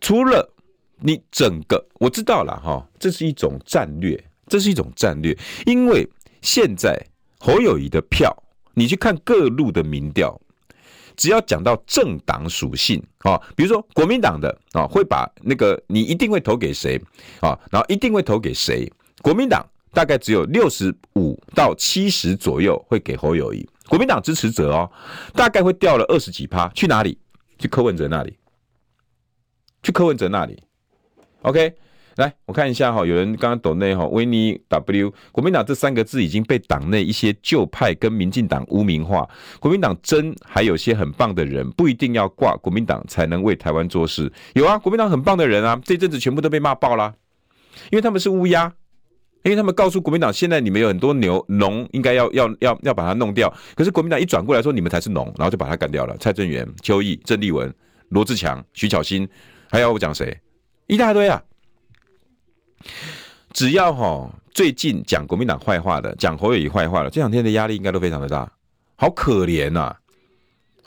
[0.00, 0.50] 除了
[0.98, 5.36] 你整个我知道了哈，这是一种战略，这是一种战略。
[5.66, 6.08] 因为
[6.40, 6.98] 现在
[7.38, 8.34] 侯友谊的票，
[8.72, 10.40] 你去看各路的民调，
[11.16, 16.98] 只要讲到政党属性啊，比如说国民党的啊，会把那个你一定会投给谁
[17.40, 18.90] 啊，然后一定会投给谁？
[19.20, 19.64] 国民党。
[19.92, 24.90] 大概只有六十五到七十左右会给侯友谊，国民党支持者哦，
[25.34, 27.18] 大概会掉了二十几趴，去哪里？
[27.58, 28.36] 去柯文哲那里，
[29.82, 30.62] 去柯文哲那里。
[31.40, 31.74] OK，
[32.16, 39.26] 来我看一下哈，有人刚刚抖内哈，维尼 W，国民党这三个字已经被党内一些旧派跟民进党污名化，
[39.60, 44.30] 国民党真还有些很棒的人，不一定要挂国民党才能为台湾做事。
[44.54, 47.14] 有啊，国民党很棒的人啊，这阵子全部都被骂爆了，
[47.90, 48.74] 因为他们是乌鸦。
[49.46, 53.48] 因为他们告诉国民党，现在你们有很多牛农，应该要要要要把它弄掉。
[53.76, 56.16] 可是国民党一转过来说，你们才是农，然后就把它干掉了。
[56.18, 57.72] 蔡正元、邱毅、郑丽文、
[58.08, 59.28] 罗志强、徐巧芯，
[59.70, 60.36] 还要我讲谁？
[60.88, 61.40] 一大堆啊！
[63.52, 68.50] 只要哈最近讲国民党坏话的，讲侯友宜坏话的，这两天的压力应该都非常的大，
[68.96, 69.96] 好可怜呐、啊。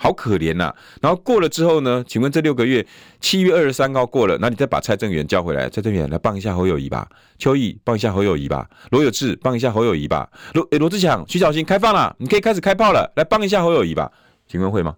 [0.01, 2.01] 好可怜呐、然后过了之后呢？
[2.07, 2.87] 请问这六个月，
[3.19, 7.05] 七月二十三号过了，那你再把蔡正元叫回来，蔡正元来帮一下侯友谊吧，
[7.37, 14.09] 邱毅帮一下侯友谊吧，罗有志帮一下侯友谊吧，罗罗志强、徐小新开放了，你可以开始开炮了，来帮一下侯友谊吧？
[14.47, 14.95] 请问会吗？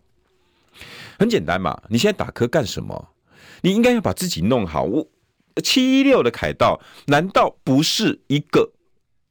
[1.18, 3.10] 很简单嘛，你现在打柯干什么？
[3.62, 4.84] 你应该要把自己弄好。
[4.84, 5.08] 我
[5.64, 8.72] 七一六的凯道，难道不是一个？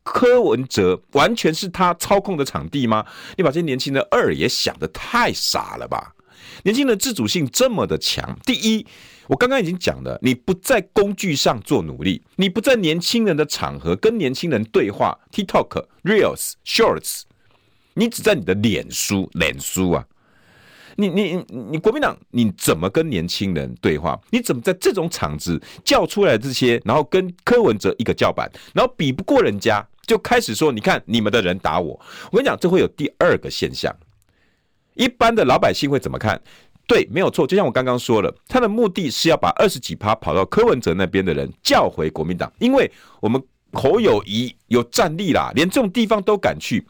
[0.03, 3.05] 柯文哲完全是他操控的场地吗？
[3.37, 6.15] 你把这些年轻人二也想得太傻了吧？
[6.65, 8.37] 年轻人自主性这么的强。
[8.45, 8.85] 第一，
[9.29, 17.23] 我刚刚已经讲了，你不在工具上做努力，你不在年轻人的场合跟年轻人对话，TikTok、Reels、Shorts，
[17.95, 20.05] 你只在你的脸书、脸书啊。
[20.96, 24.18] 你你你国民党你怎么跟年轻人对话？
[24.31, 29.87] 你怎么在这种场子叫出来这些，然后跟柯文哲一个叫板，然后比不过人家？
[30.07, 31.90] 就开始说，你看你们的人打我，
[32.33, 33.94] 我跟你讲，这会有第二个现象。
[34.94, 36.40] 一般的老百姓会怎么看？
[36.88, 37.46] 对，没有错。
[37.46, 43.40] 就像我刚刚说了，他的目的是要把二十几趴跑到柯文哲那边的人叫回国民党，因为我们
[43.72, 46.85] 侯友谊有战力啦，连这种地方都敢去。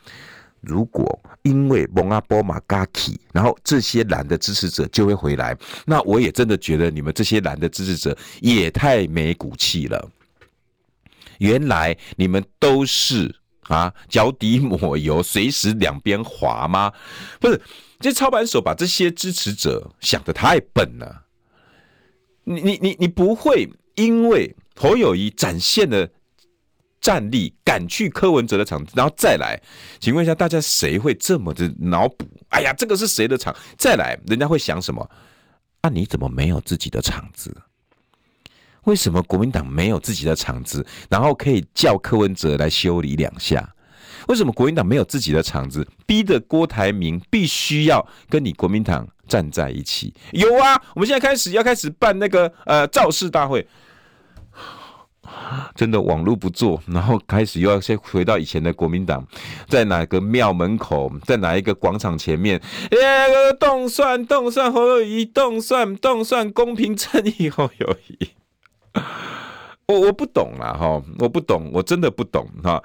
[0.62, 10.10] 如果因为蒙阿波马嘎奇，然后这些蓝的支持者就会回来，那我也真的觉得你们这些蓝的支持者也太没骨气了。
[11.38, 16.92] 原来你们都是啊，脚底抹油，随时两边滑吗？
[17.40, 17.60] 不是，
[17.98, 21.24] 这操盘手把这些支持者想的太笨了。
[22.44, 26.08] 你你你你不会因为侯友谊展现了
[27.00, 29.60] 战力，赶去柯文哲的场子，然后再来？
[29.98, 32.26] 请问一下大家，谁会这么的脑补？
[32.50, 33.54] 哎呀，这个是谁的场？
[33.78, 35.08] 再来，人家会想什么？
[35.80, 37.56] 啊，你怎么没有自己的场子？
[38.84, 43.74] 为什么国民党没有自己的场子，然后可以叫柯文哲来修理两下？
[44.28, 50.12] 为什么国民党没有自己的场子，逼得郭台铭必须要跟你国民党站在一起？
[50.32, 53.66] 有啊，我们现在开始要开始办那个呃造势大会，
[55.74, 59.26] 真的网络不做，然后开始又要先回到以前的国民党，
[59.68, 62.60] 在哪个庙门口，在哪一个广场前面，
[62.92, 68.30] 耶，动算动算侯友谊，动算动算公平正义侯友谊。
[69.86, 72.80] 我我不懂啦哈，我不懂，我真的不懂哈。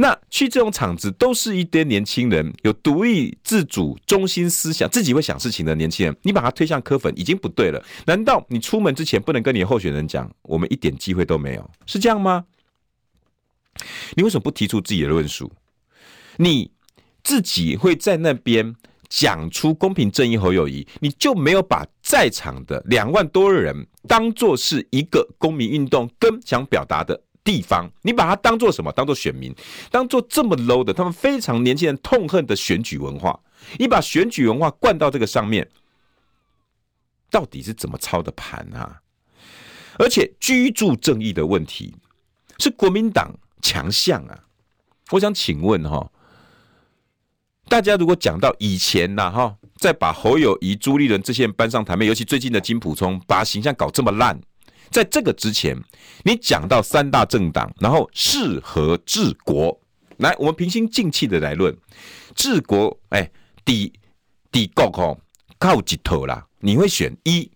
[0.00, 6.16] 那去这种场子，都是一堆年轻人，有独立自主、中心思想、自己会想事情的年轻人。
[6.22, 7.84] 你把他推向科粉，已经不对了。
[8.06, 11.70] 难道你出门之前不能跟你候选人讲，我们一点机会都没有？
[11.84, 12.44] 是这样吗？
[14.14, 15.50] 你为什么不提出自己的论述？
[16.36, 16.70] 你
[17.24, 18.76] 自己会在那边
[19.08, 28.92] 讲出公平正义和友谊，你就没有把在场的两万多人当做是一个公民运动跟想表达的地方，你把它当做什么？
[28.92, 29.54] 当做选民，
[29.90, 33.40] 当做这么 low 的，他们非常年轻人痛恨的选举文化，
[33.78, 35.66] 你把选举文化灌到这个上面，
[37.30, 39.00] 到底是怎么操的盘啊？
[39.98, 41.96] 而且居住正义的问题
[42.58, 43.32] 是国民党
[43.62, 44.44] 强项啊，
[45.12, 46.10] 我想请问哈。
[47.70, 54.38] 大家如果讲到以前呐，哈，再把侯友谊、朱立伦这些人搬上台面，尤其最近的金溥聪，把形象搞这么烂，
[54.90, 55.76] 在这个之前，
[56.24, 59.78] 你讲到三大政党，然后适合治国，
[60.18, 61.76] 来，我们平心静气的来论，
[62.34, 63.30] 治国，哎，
[63.64, 63.92] 底
[64.50, 65.20] 底国吼
[65.58, 66.46] 靠几头啦？
[66.60, 67.50] 你会选一，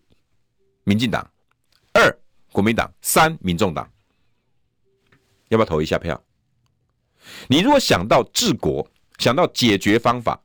[0.84, 1.28] 民进党，
[1.94, 2.18] 二
[2.52, 3.90] 国民党，三民众党，
[5.48, 6.22] 要不要投一下票？
[7.48, 8.86] 你如果想到治国，
[9.18, 10.40] 想到解决方法，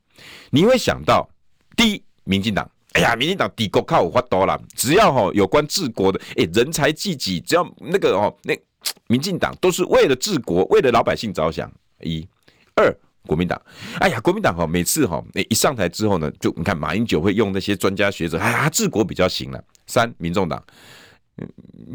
[0.51, 1.29] 你会想到
[1.75, 2.69] 第一，民进党。
[2.97, 8.59] 哎呀，民进党底国靠我发多了，只要哈有关治国的，哎，人才济济，只要那个哦，那
[9.05, 11.71] 民进党都是为了治国，为了老百姓着想。
[12.01, 12.27] 一、
[12.75, 12.91] 二，
[13.27, 13.61] 国民党。
[13.99, 19.63] 哎呀，国民党哈，每次哈，一上台之后呢，就你看马英九会用那些专家学者，哎呀，治国比较行了。
[19.85, 20.63] 三，民众党。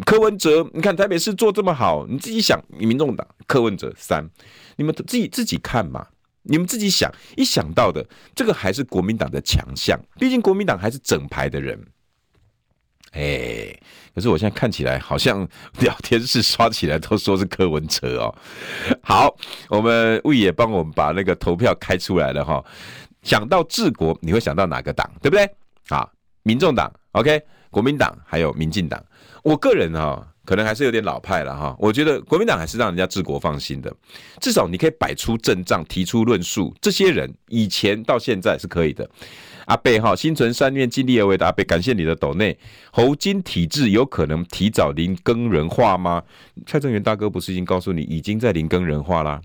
[0.07, 4.25] 柯文哲，你看台北市做这么好，你自己想，民众党柯文哲三，
[4.77, 6.07] 你们自己自己看嘛，
[6.43, 11.79] 你们自己想，一想到的这个还是国民党的强项，毕竟国民党还是整排的人，
[13.13, 13.79] 哎，
[14.15, 15.47] 可是我现在看起来好像
[15.79, 18.35] 聊天室刷起来都说是柯文哲哦。
[19.03, 19.37] 好，
[19.69, 22.65] 我们魏也帮我们把那个投票开出来了哈，
[23.23, 25.49] 想到治国，你会想到哪个党，对不对？
[25.89, 26.09] 啊，
[26.43, 27.41] 民众党，OK，
[27.71, 29.05] 国民党还有民进党。
[29.43, 31.77] 我个人哈，可能还是有点老派了哈。
[31.79, 33.95] 我觉得国民党还是让人家治国放心的，
[34.41, 36.75] 至少你可以摆出阵仗，提出论述。
[36.81, 39.09] 这些人以前到现在是可以的。
[39.67, 42.59] 阿贝哈，心存善念，尽力而为的阿贝，感谢你的斗内。
[42.91, 46.21] 侯金体制有可能提早零更人化吗？
[46.67, 49.41] 蔡正元大哥不是已经告诉你，已经在零更人化啦，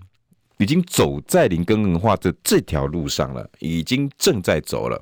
[0.58, 5.00] 已经走在零更人化的这条路上了，已经正在走了。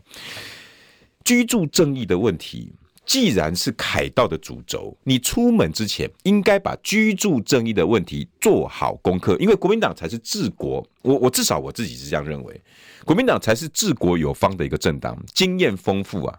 [1.24, 2.70] 居住正义的问题。
[3.07, 10.85] 既然是凯道的主轴，你出门之前应该把居住正义的问题做好功课，因为国民党才是治国。
[11.03, 12.61] 我我至少我自己是这样认为，
[13.05, 16.37] 国民党才是治国有方的一个政党，经验丰富啊。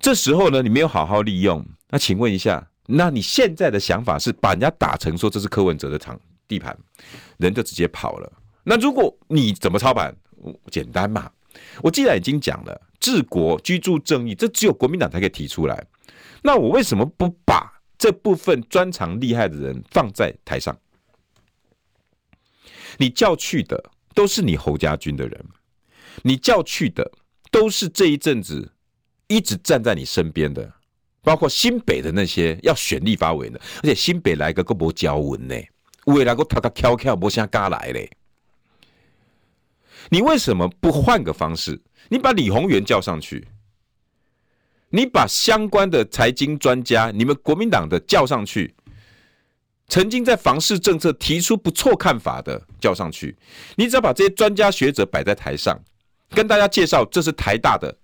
[0.00, 6.76] 这时候呢，你没有好好利用，那请问一下，那你现在的想法是把人家打成说这是柯文哲的场地盘，
[7.38, 8.32] 人就直接跑了。
[8.64, 10.12] 那如果你怎么操盘？
[10.72, 11.30] 简单嘛，
[11.82, 12.80] 我既然已经讲了。
[13.00, 15.86] 治国、居住正义，这只有国民党才可以提出来。
[16.42, 20.78] 那我为什么不把这部分专长厉害的人放在台上？
[22.98, 23.82] 你叫去的
[24.14, 25.44] 都是你侯家军的人，
[26.22, 27.10] 你叫去的
[27.50, 28.72] 都是这一阵子
[29.28, 30.70] 一直站在你身边的，
[31.22, 35.54] 包括新北的那些要选立法委的，而且新北来个个无交文呢，
[36.06, 38.10] 未来个他他翘翘无啥敢来嘞。
[40.10, 41.80] 你为什么不换个方式？
[42.08, 43.46] 你把李宏源叫上去，
[44.90, 48.74] 你把相关的财经专家，你们国民党的叫上去，
[49.86, 53.36] 曾经在房市政策提出不错看法的叫上去，
[53.76, 55.80] 你只要把这些专家学者摆在台上，
[56.30, 57.96] 跟大家介绍这是台大的，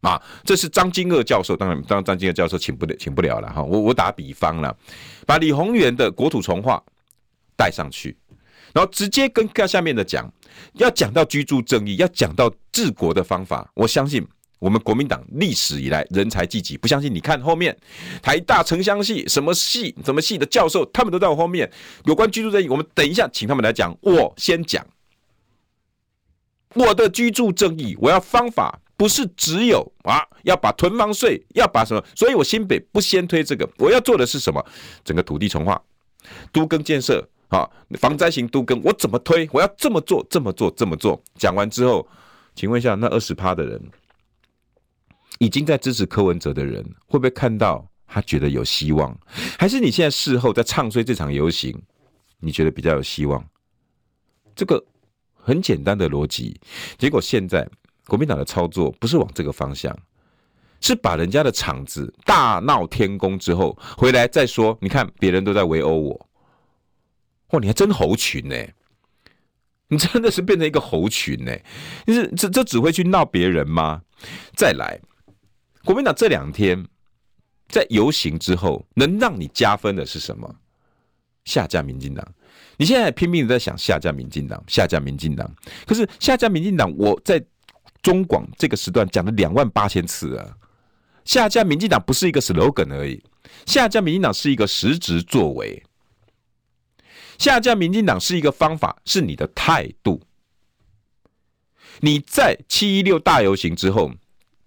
[0.00, 3.62] 啊，这是张金鶚教授，当然，当然张金鶚教授请不了，请不了了哈。
[3.62, 4.76] 我我打比方了，
[5.24, 6.82] 把李宏源的国土重划
[7.56, 8.16] 带上去，
[8.72, 10.30] 然后直接跟看下面的讲。
[10.74, 14.24] 要讲到居住正义，要讲到治国的方法，我相信
[14.58, 16.76] 我们国民党历史以来人才济济。
[16.76, 17.74] 不相信你看后面
[18.22, 21.70] 台大城乡系什么系什么系的教授，他们都在我后面。
[22.04, 23.96] 有关居住正义，我们等一下请他们来讲。
[24.02, 24.86] 我先讲
[26.74, 32.04] 我的居住正义，我要方法，不是只有啊，要把囤房税，要把什么？
[32.14, 34.62] 所以我新北不先推这个，我要做的是什么？
[35.02, 35.82] 整个土地重划、
[36.52, 37.26] 都更建设。
[37.52, 39.46] 好，防灾型都跟，我怎么推？
[39.52, 41.22] 我要这么做，这么做，这么做。
[41.34, 42.08] 讲完之后，
[42.54, 43.78] 请问一下，那二十趴的人
[45.36, 49.14] 已经在支持柯文哲的人，会不会看到他觉得有希望？
[49.58, 51.78] 还是你现在事后在唱衰这场游行，
[52.40, 53.44] 你觉得比较有希望？
[54.56, 54.82] 这个
[55.34, 56.58] 很简单的逻辑。
[56.96, 57.68] 结果现在
[58.06, 59.94] 国民党的操作不是往这个方向，
[60.80, 64.74] 是把人家的场子大闹天宫之后回来再说。
[64.80, 66.28] 你看别人都在围殴我。
[67.52, 68.56] 哇，你还真猴群呢！
[69.88, 71.54] 你真的是变成一个猴群呢！
[72.06, 74.00] 你是这这只会去闹别人吗？
[74.56, 74.98] 再来，
[75.84, 76.82] 国民党这两天
[77.68, 80.56] 在游行之后，能让你加分的是什么？
[81.44, 82.26] 下架民进党。
[82.78, 85.54] 你现在拼命的在想下架民进党，下架民进党。
[85.86, 87.44] 可是下架民进党，我在
[88.00, 90.56] 中广这个时段讲了两万八千次啊！
[91.26, 93.22] 下架民进党不是一个 slogan 而已，
[93.66, 95.82] 下架民进党是一个实质作为。
[97.42, 100.22] 下架民进党是一个方法，是你的态度。
[101.98, 104.12] 你在七一六大游行之后，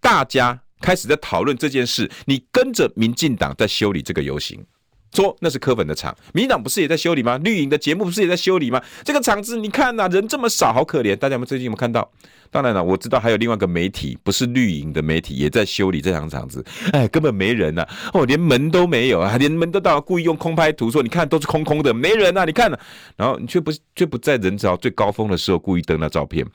[0.02, 4.66] 大家开始在讨论这件事，你跟着民进党在修理这个游行，
[5.14, 7.38] 说那是柯粉的场，民党不是也在修理吗？
[7.38, 8.82] 绿营的节目不是也在修理吗？
[9.04, 11.16] 这个场子你看呐、人这么少，好可怜。
[11.16, 12.12] 大家们最近有没有看到？
[12.52, 16.64] 当然了，我知道还有另外一个媒体，不是绿营的媒体，也在修理这场场子。
[16.94, 22.80] 哎，根本没人呐、哦，连门都没有啊，连门都到，故意用空拍图说，你看都是空空的，没人啊，你看、啊。
[23.18, 26.46] 然后你却不却不在人潮最高峰的时候故意登那照片，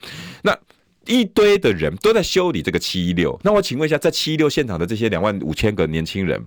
[0.43, 0.57] 那
[1.05, 3.39] 一堆的人都在修理这个七一六。
[3.43, 6.43] 那我请问一下，在七一六现场的这些两万五千个年轻人，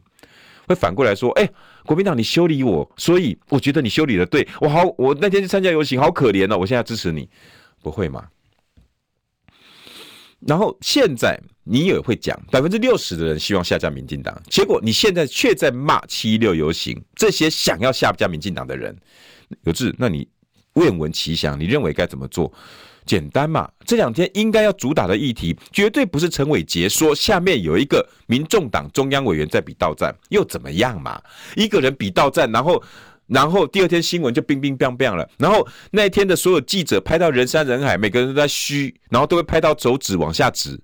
[0.66, 1.48] 会反过来说，哎，
[1.84, 7.28] 国民党你修理我，所以我觉得你修理的对，我好，我那天去参加游行，好可怜哦，我现在支持你，
[7.82, 8.26] 不会吗？
[10.46, 18.94] 然后现在你也会讲，百分之六十的人希望下架民进党，结果你现在却在骂七六游行，这些想要下架民进党的人，
[19.62, 20.28] 有志，那你
[20.74, 22.52] 愿闻其详，你认为该怎么做？
[23.06, 31.20] 简单嘛，这两天应该要主打的议题，绝对不是陈伟杰说下面有一个民众党中央委员在比倒站，又怎么样嘛？
[31.56, 32.82] 一个人比倒站，然后。
[33.26, 35.26] 然后第二天新闻就冰冰冰冰了。
[35.38, 40.78] 然后那一天的所有记者拍到人山人海，每个人都在嘘，然后都会拍到手指往下指。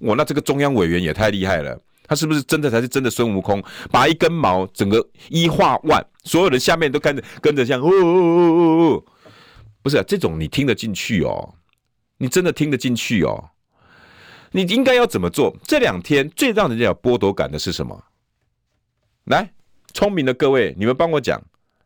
[0.00, 3.62] 哇，那这个中央委员也太厉害了，他是不是真的才是真的孙悟空？
[3.90, 9.04] 把一根毛，整个一化万，所有人下面都跟着跟着像哦哦哦哦哦，
[9.82, 11.54] 不是啊，这种你听得进去哦？
[12.18, 13.50] 你真的听得进去哦？
[14.52, 15.56] 你应该要怎么做？
[15.62, 18.04] 这两天最让人家有剥夺感的是什么？
[19.24, 19.52] 来，
[19.92, 21.42] 聪明的各位，你们帮我讲。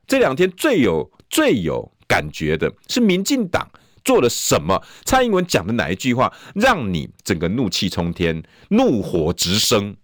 [0.06, 3.68] 这两天最有最有感觉的是民进党
[4.04, 4.82] 做了什么？
[5.04, 9.96] 蔡英文讲的哪一句话让你整个怒气冲天、怒火直升？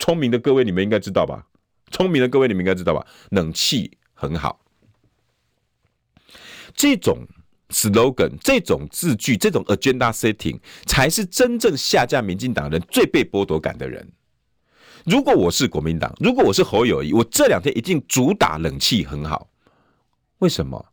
[0.00, 1.46] 聪明的各位，你们应该知道吧？
[1.90, 3.06] 聪明的各位，你们应该知道吧？
[3.30, 4.60] 冷气很好，
[6.78, 7.26] 这种
[7.70, 14.08] slogan、这种字句、这种 agenda setting，才是真正下架民进党人最被剥夺感的人。
[15.04, 19.50] 如果我是国民党，如果我是侯友谊，我这两天一定主打冷气很好。
[20.38, 20.86] 为什么？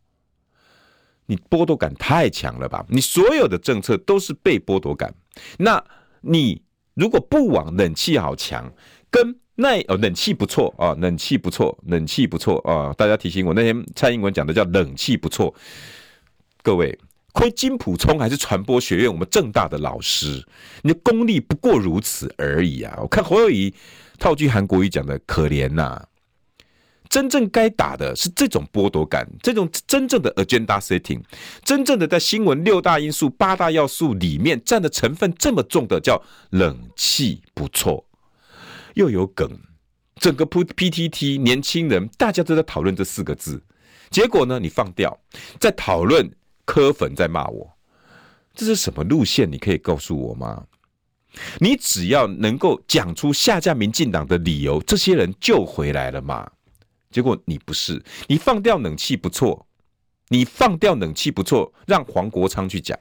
[1.26, 2.84] 你剥夺感太强了吧？
[2.88, 5.14] 你所有的政策都是被剥夺感。
[5.58, 5.82] 那
[6.20, 6.62] 你
[6.94, 8.72] 如果不往冷气好强，
[9.08, 12.92] 跟那哦冷气不错啊，冷气不错，冷气不错啊。
[12.96, 15.52] 大家提醒我，那天蔡英文讲的叫冷气不错。
[16.62, 16.98] 各位，
[17.32, 20.46] 亏金普聪还是传播学院我们政大的老师，
[20.82, 22.96] 你的功力不过如此而已啊！
[23.00, 23.74] 我看侯友谊。
[24.18, 26.02] 套句韩国语讲的，可怜呐、
[27.10, 31.20] 真正该打的是这种剥夺感，这种真正的 agenda setting，
[31.62, 38.05] 真正的在新闻六大因素、八大要素里面占的成分这么重的，叫冷气不错，
[38.96, 39.48] 又有梗。
[40.16, 43.62] 整个 P P T T 年轻人大家都在讨论这四个字，
[44.10, 45.16] 结果呢，你放掉，
[45.60, 46.30] 在讨论
[46.64, 47.76] 柯粉在骂我，
[48.54, 49.50] 这是什么路线？
[49.50, 50.66] 你可以告诉我吗？
[51.60, 56.50] 你只要能够讲出下架民进党的理由，这些人就回来了嘛？
[57.10, 59.66] 结果你不是，你放掉冷气不错，
[60.28, 62.98] 你放掉冷气不错，让黄国昌去讲，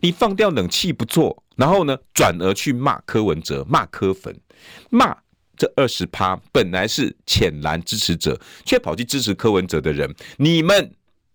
[0.00, 4.34] 你放掉冷气不错，然后呢，转而去骂柯文哲，骂柯粉，
[4.90, 5.16] 骂
[5.56, 10.92] 这二十趴本来是浅蓝支持者，却跑去支持柯文哲的人，你们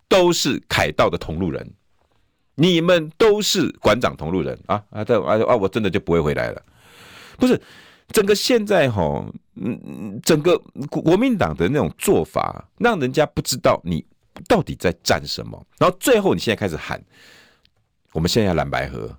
[0.07, 1.73] 都是凯道的同路人。
[2.55, 5.03] 你们都是馆长同路人啊啊！
[5.03, 5.55] 对啊啊！
[5.55, 6.61] 我真的就不会回来了。
[7.37, 7.59] 不是
[8.09, 9.25] 整个现在哈，
[9.55, 14.05] 嗯，整个国民党的那种做法，让人家不知道你
[14.47, 15.65] 到底在战什么。
[15.79, 17.01] 然后最后你现在开始喊，
[18.13, 19.17] 我们现在要蓝白合，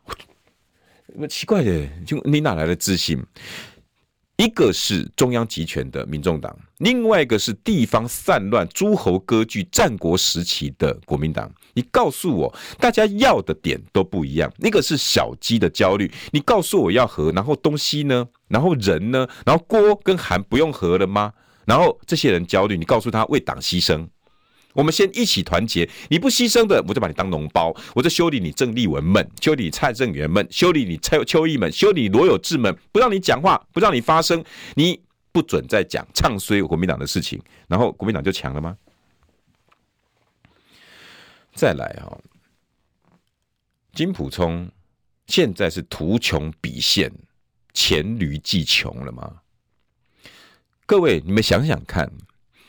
[1.14, 3.22] 那奇怪的，就你哪来的自信？
[4.36, 11.50] 一个是中央集权的民众党，另外一个是地方散乱、诸侯割据、战国时期的国民党。
[11.74, 14.52] 你告诉我，大家要的点都不一样。
[14.58, 18.28] 一个是小鸡的焦虑，你告诉我要和，然后东西呢？
[18.48, 19.28] 然后人呢？
[19.46, 21.32] 然后郭跟韩不用和了吗？
[21.64, 24.08] 然后这些人焦虑，你告诉他为党牺牲。
[24.72, 34.42] 我们先一起团结，你不牺牲的，我就把你当脓包，我就修理你郑丽文们，修理你蔡正元们，修理你蔡邱毅们，修理罗有志们，不让你讲话，不让你发声，
[34.74, 35.00] 你
[35.30, 38.76] 不准再讲唱衰国民党的事情，然后国民党就强了吗？
[41.54, 42.18] 再来哈，
[43.92, 44.70] 金普聪
[45.26, 47.12] 现在是图穷匕现，
[47.74, 49.42] 黔驴技穷了吗？
[50.86, 52.10] 各位，你们想想看。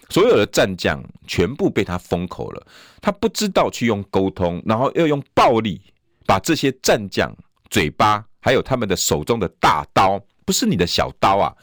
[0.10, 2.68] 所有的战将全部被他封口了，
[3.02, 5.82] 他不知道去用沟通，然后要用暴力
[6.26, 7.36] 把这些战将
[7.70, 11.56] 嘴巴，还有他们的手中的大刀，不是你的小刀啊！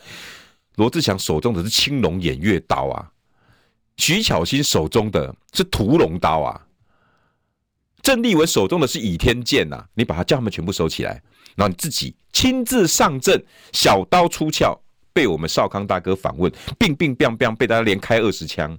[0.76, 3.10] 罗志强手中的是青龙偃月刀啊，
[3.98, 6.66] 徐巧芯手中的是屠龙刀啊，
[8.02, 11.22] 郑立文手中的是倚天剑呐，你把他叫他们全部收起来，
[11.54, 14.80] 然后你自己亲自上阵，小刀出鞘，
[15.12, 18.78] 被我们少康大哥访问，乒乒乓乓被大家连开二十枪。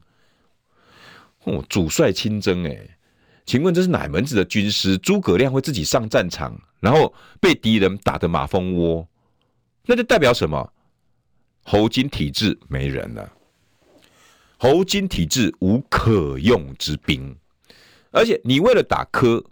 [1.43, 2.97] 哦，主帅亲征哎，
[3.45, 4.97] 请问这是哪门子的军师？
[4.97, 9.07] 诸葛亮会自己上战场，然后被敌人打得马蜂窝，
[9.85, 10.71] 那就代表什么？
[11.63, 13.31] 侯金体制没人了，
[14.57, 17.35] 侯金体制无可用之兵，
[18.11, 19.43] 而且你为了打科，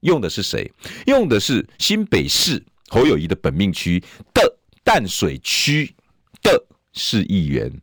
[0.00, 0.70] 用的是谁？
[1.06, 4.02] 用的是新北市侯友谊的本命区
[4.34, 5.94] 的淡水区
[6.42, 7.80] 的市议员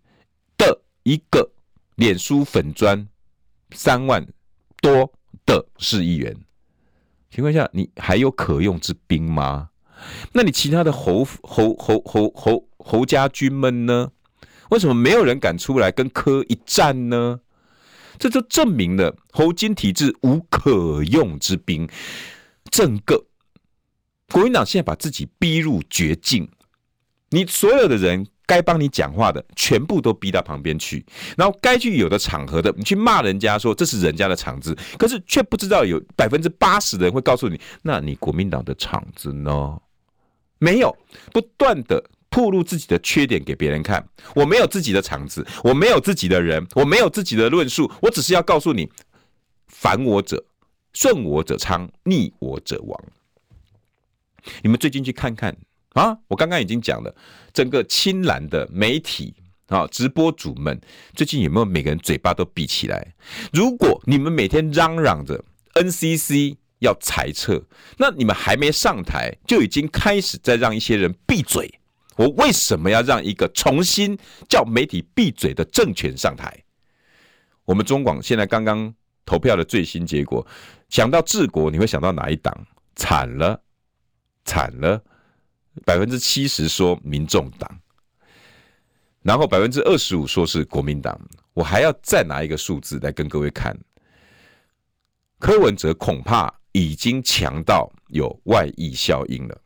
[0.58, 1.52] 的一个
[1.96, 3.08] 脸书粉砖
[3.72, 4.26] 三万
[4.82, 5.12] 多
[5.46, 6.36] 的市议员，
[7.32, 9.70] 请问一下，你还有可用之兵吗？
[10.32, 14.12] 那你其他的侯侯侯侯侯侯家军们呢？
[14.70, 17.42] 为什么没有人敢出来跟柯一战呢？
[18.18, 21.90] 这就证明了侯金体制无可用之兵。
[22.70, 23.26] 整个
[24.32, 26.50] 国民党现在把自己逼入绝境，
[27.30, 31.06] 你所有的人该帮你讲话的，全部都逼到旁边去，
[31.38, 39.80] 然后该去有的场合的，你去骂人家说这是人家的场子，可是却不知道有百分之八十的人会告诉你，那你国民党的场子呢？
[40.58, 40.98] 没有，
[41.32, 44.04] 不断的暴露自己的缺点给别人看。
[44.34, 48.90] 我没有自己的场子，我没有自己的人，我没有自己的论述，我只是要告诉你，
[49.68, 50.44] 反我者
[50.94, 53.00] 顺我者昌，逆我者亡。
[54.64, 55.56] 你们最近去看看
[55.94, 56.18] 啊！
[56.28, 57.16] 我刚刚已经讲了，
[57.54, 59.34] 整个青蓝的媒体
[59.68, 60.80] 啊，直播主们
[61.16, 63.14] 最近有没有每个人嘴巴都闭起来？
[63.52, 66.58] 如果你们每天嚷嚷着 NCC。
[66.80, 67.62] 要裁撤，
[67.98, 71.70] 那你们还没上台，就已经开始在让一些人闭嘴。
[72.16, 74.18] 我为什么要让一个重新
[74.48, 76.64] 叫媒体闭嘴的政权上台？
[77.66, 80.48] 我们中广现在刚刚投票的最新结果，
[80.88, 82.66] 想到治国，你会想到哪一党？
[82.96, 83.62] 惨了，
[84.46, 85.04] 惨了，
[85.86, 87.80] 百分之七十说民众党，
[89.22, 91.20] 然后百分之二十五说是国民党。
[91.54, 93.78] 我还要再拿一个数字来跟各位看，
[95.40, 96.54] 柯文哲恐怕。
[96.72, 99.62] 已经强到有外溢效应了。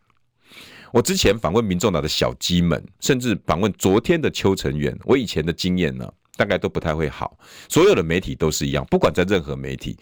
[0.93, 7.37] 我之前访问民众党的小鸡们，甚至访问昨天的邱成元，我以前的经验呢，大概都不太会好。
[7.69, 9.97] 所有的媒体都是一样，不管在任何媒体，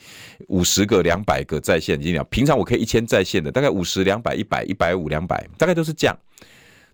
[0.48, 6.18] 五十个、两百个在线，已经平常我可以一千在线的，大概五十、两百、一百、一百五、两百，大概都是这样。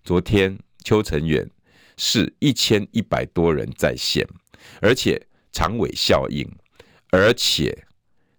[0.04, 1.48] 昨天邱成远
[1.96, 4.26] 是一千一百多人在线，
[4.80, 5.20] 而且
[5.52, 6.48] 长尾效应，
[7.10, 7.84] 而且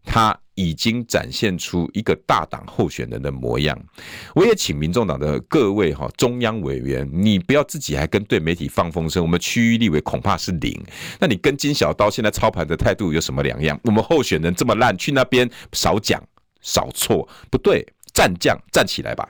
[0.04, 0.40] 他。
[0.60, 3.80] 已经展现出一个大党候选人的模样。
[4.36, 9.24] 我也请民众党的各位哈中央委员，你不要自己还跟对媒体放风声。
[9.24, 10.78] 我们区域立委恐怕是零，
[11.18, 13.80] 那你跟金小刀现在操盘的态度有什么两样？
[13.86, 16.22] 我们候选人这么烂，去那边少讲
[16.60, 19.30] 少错，不对，战将站起来吧。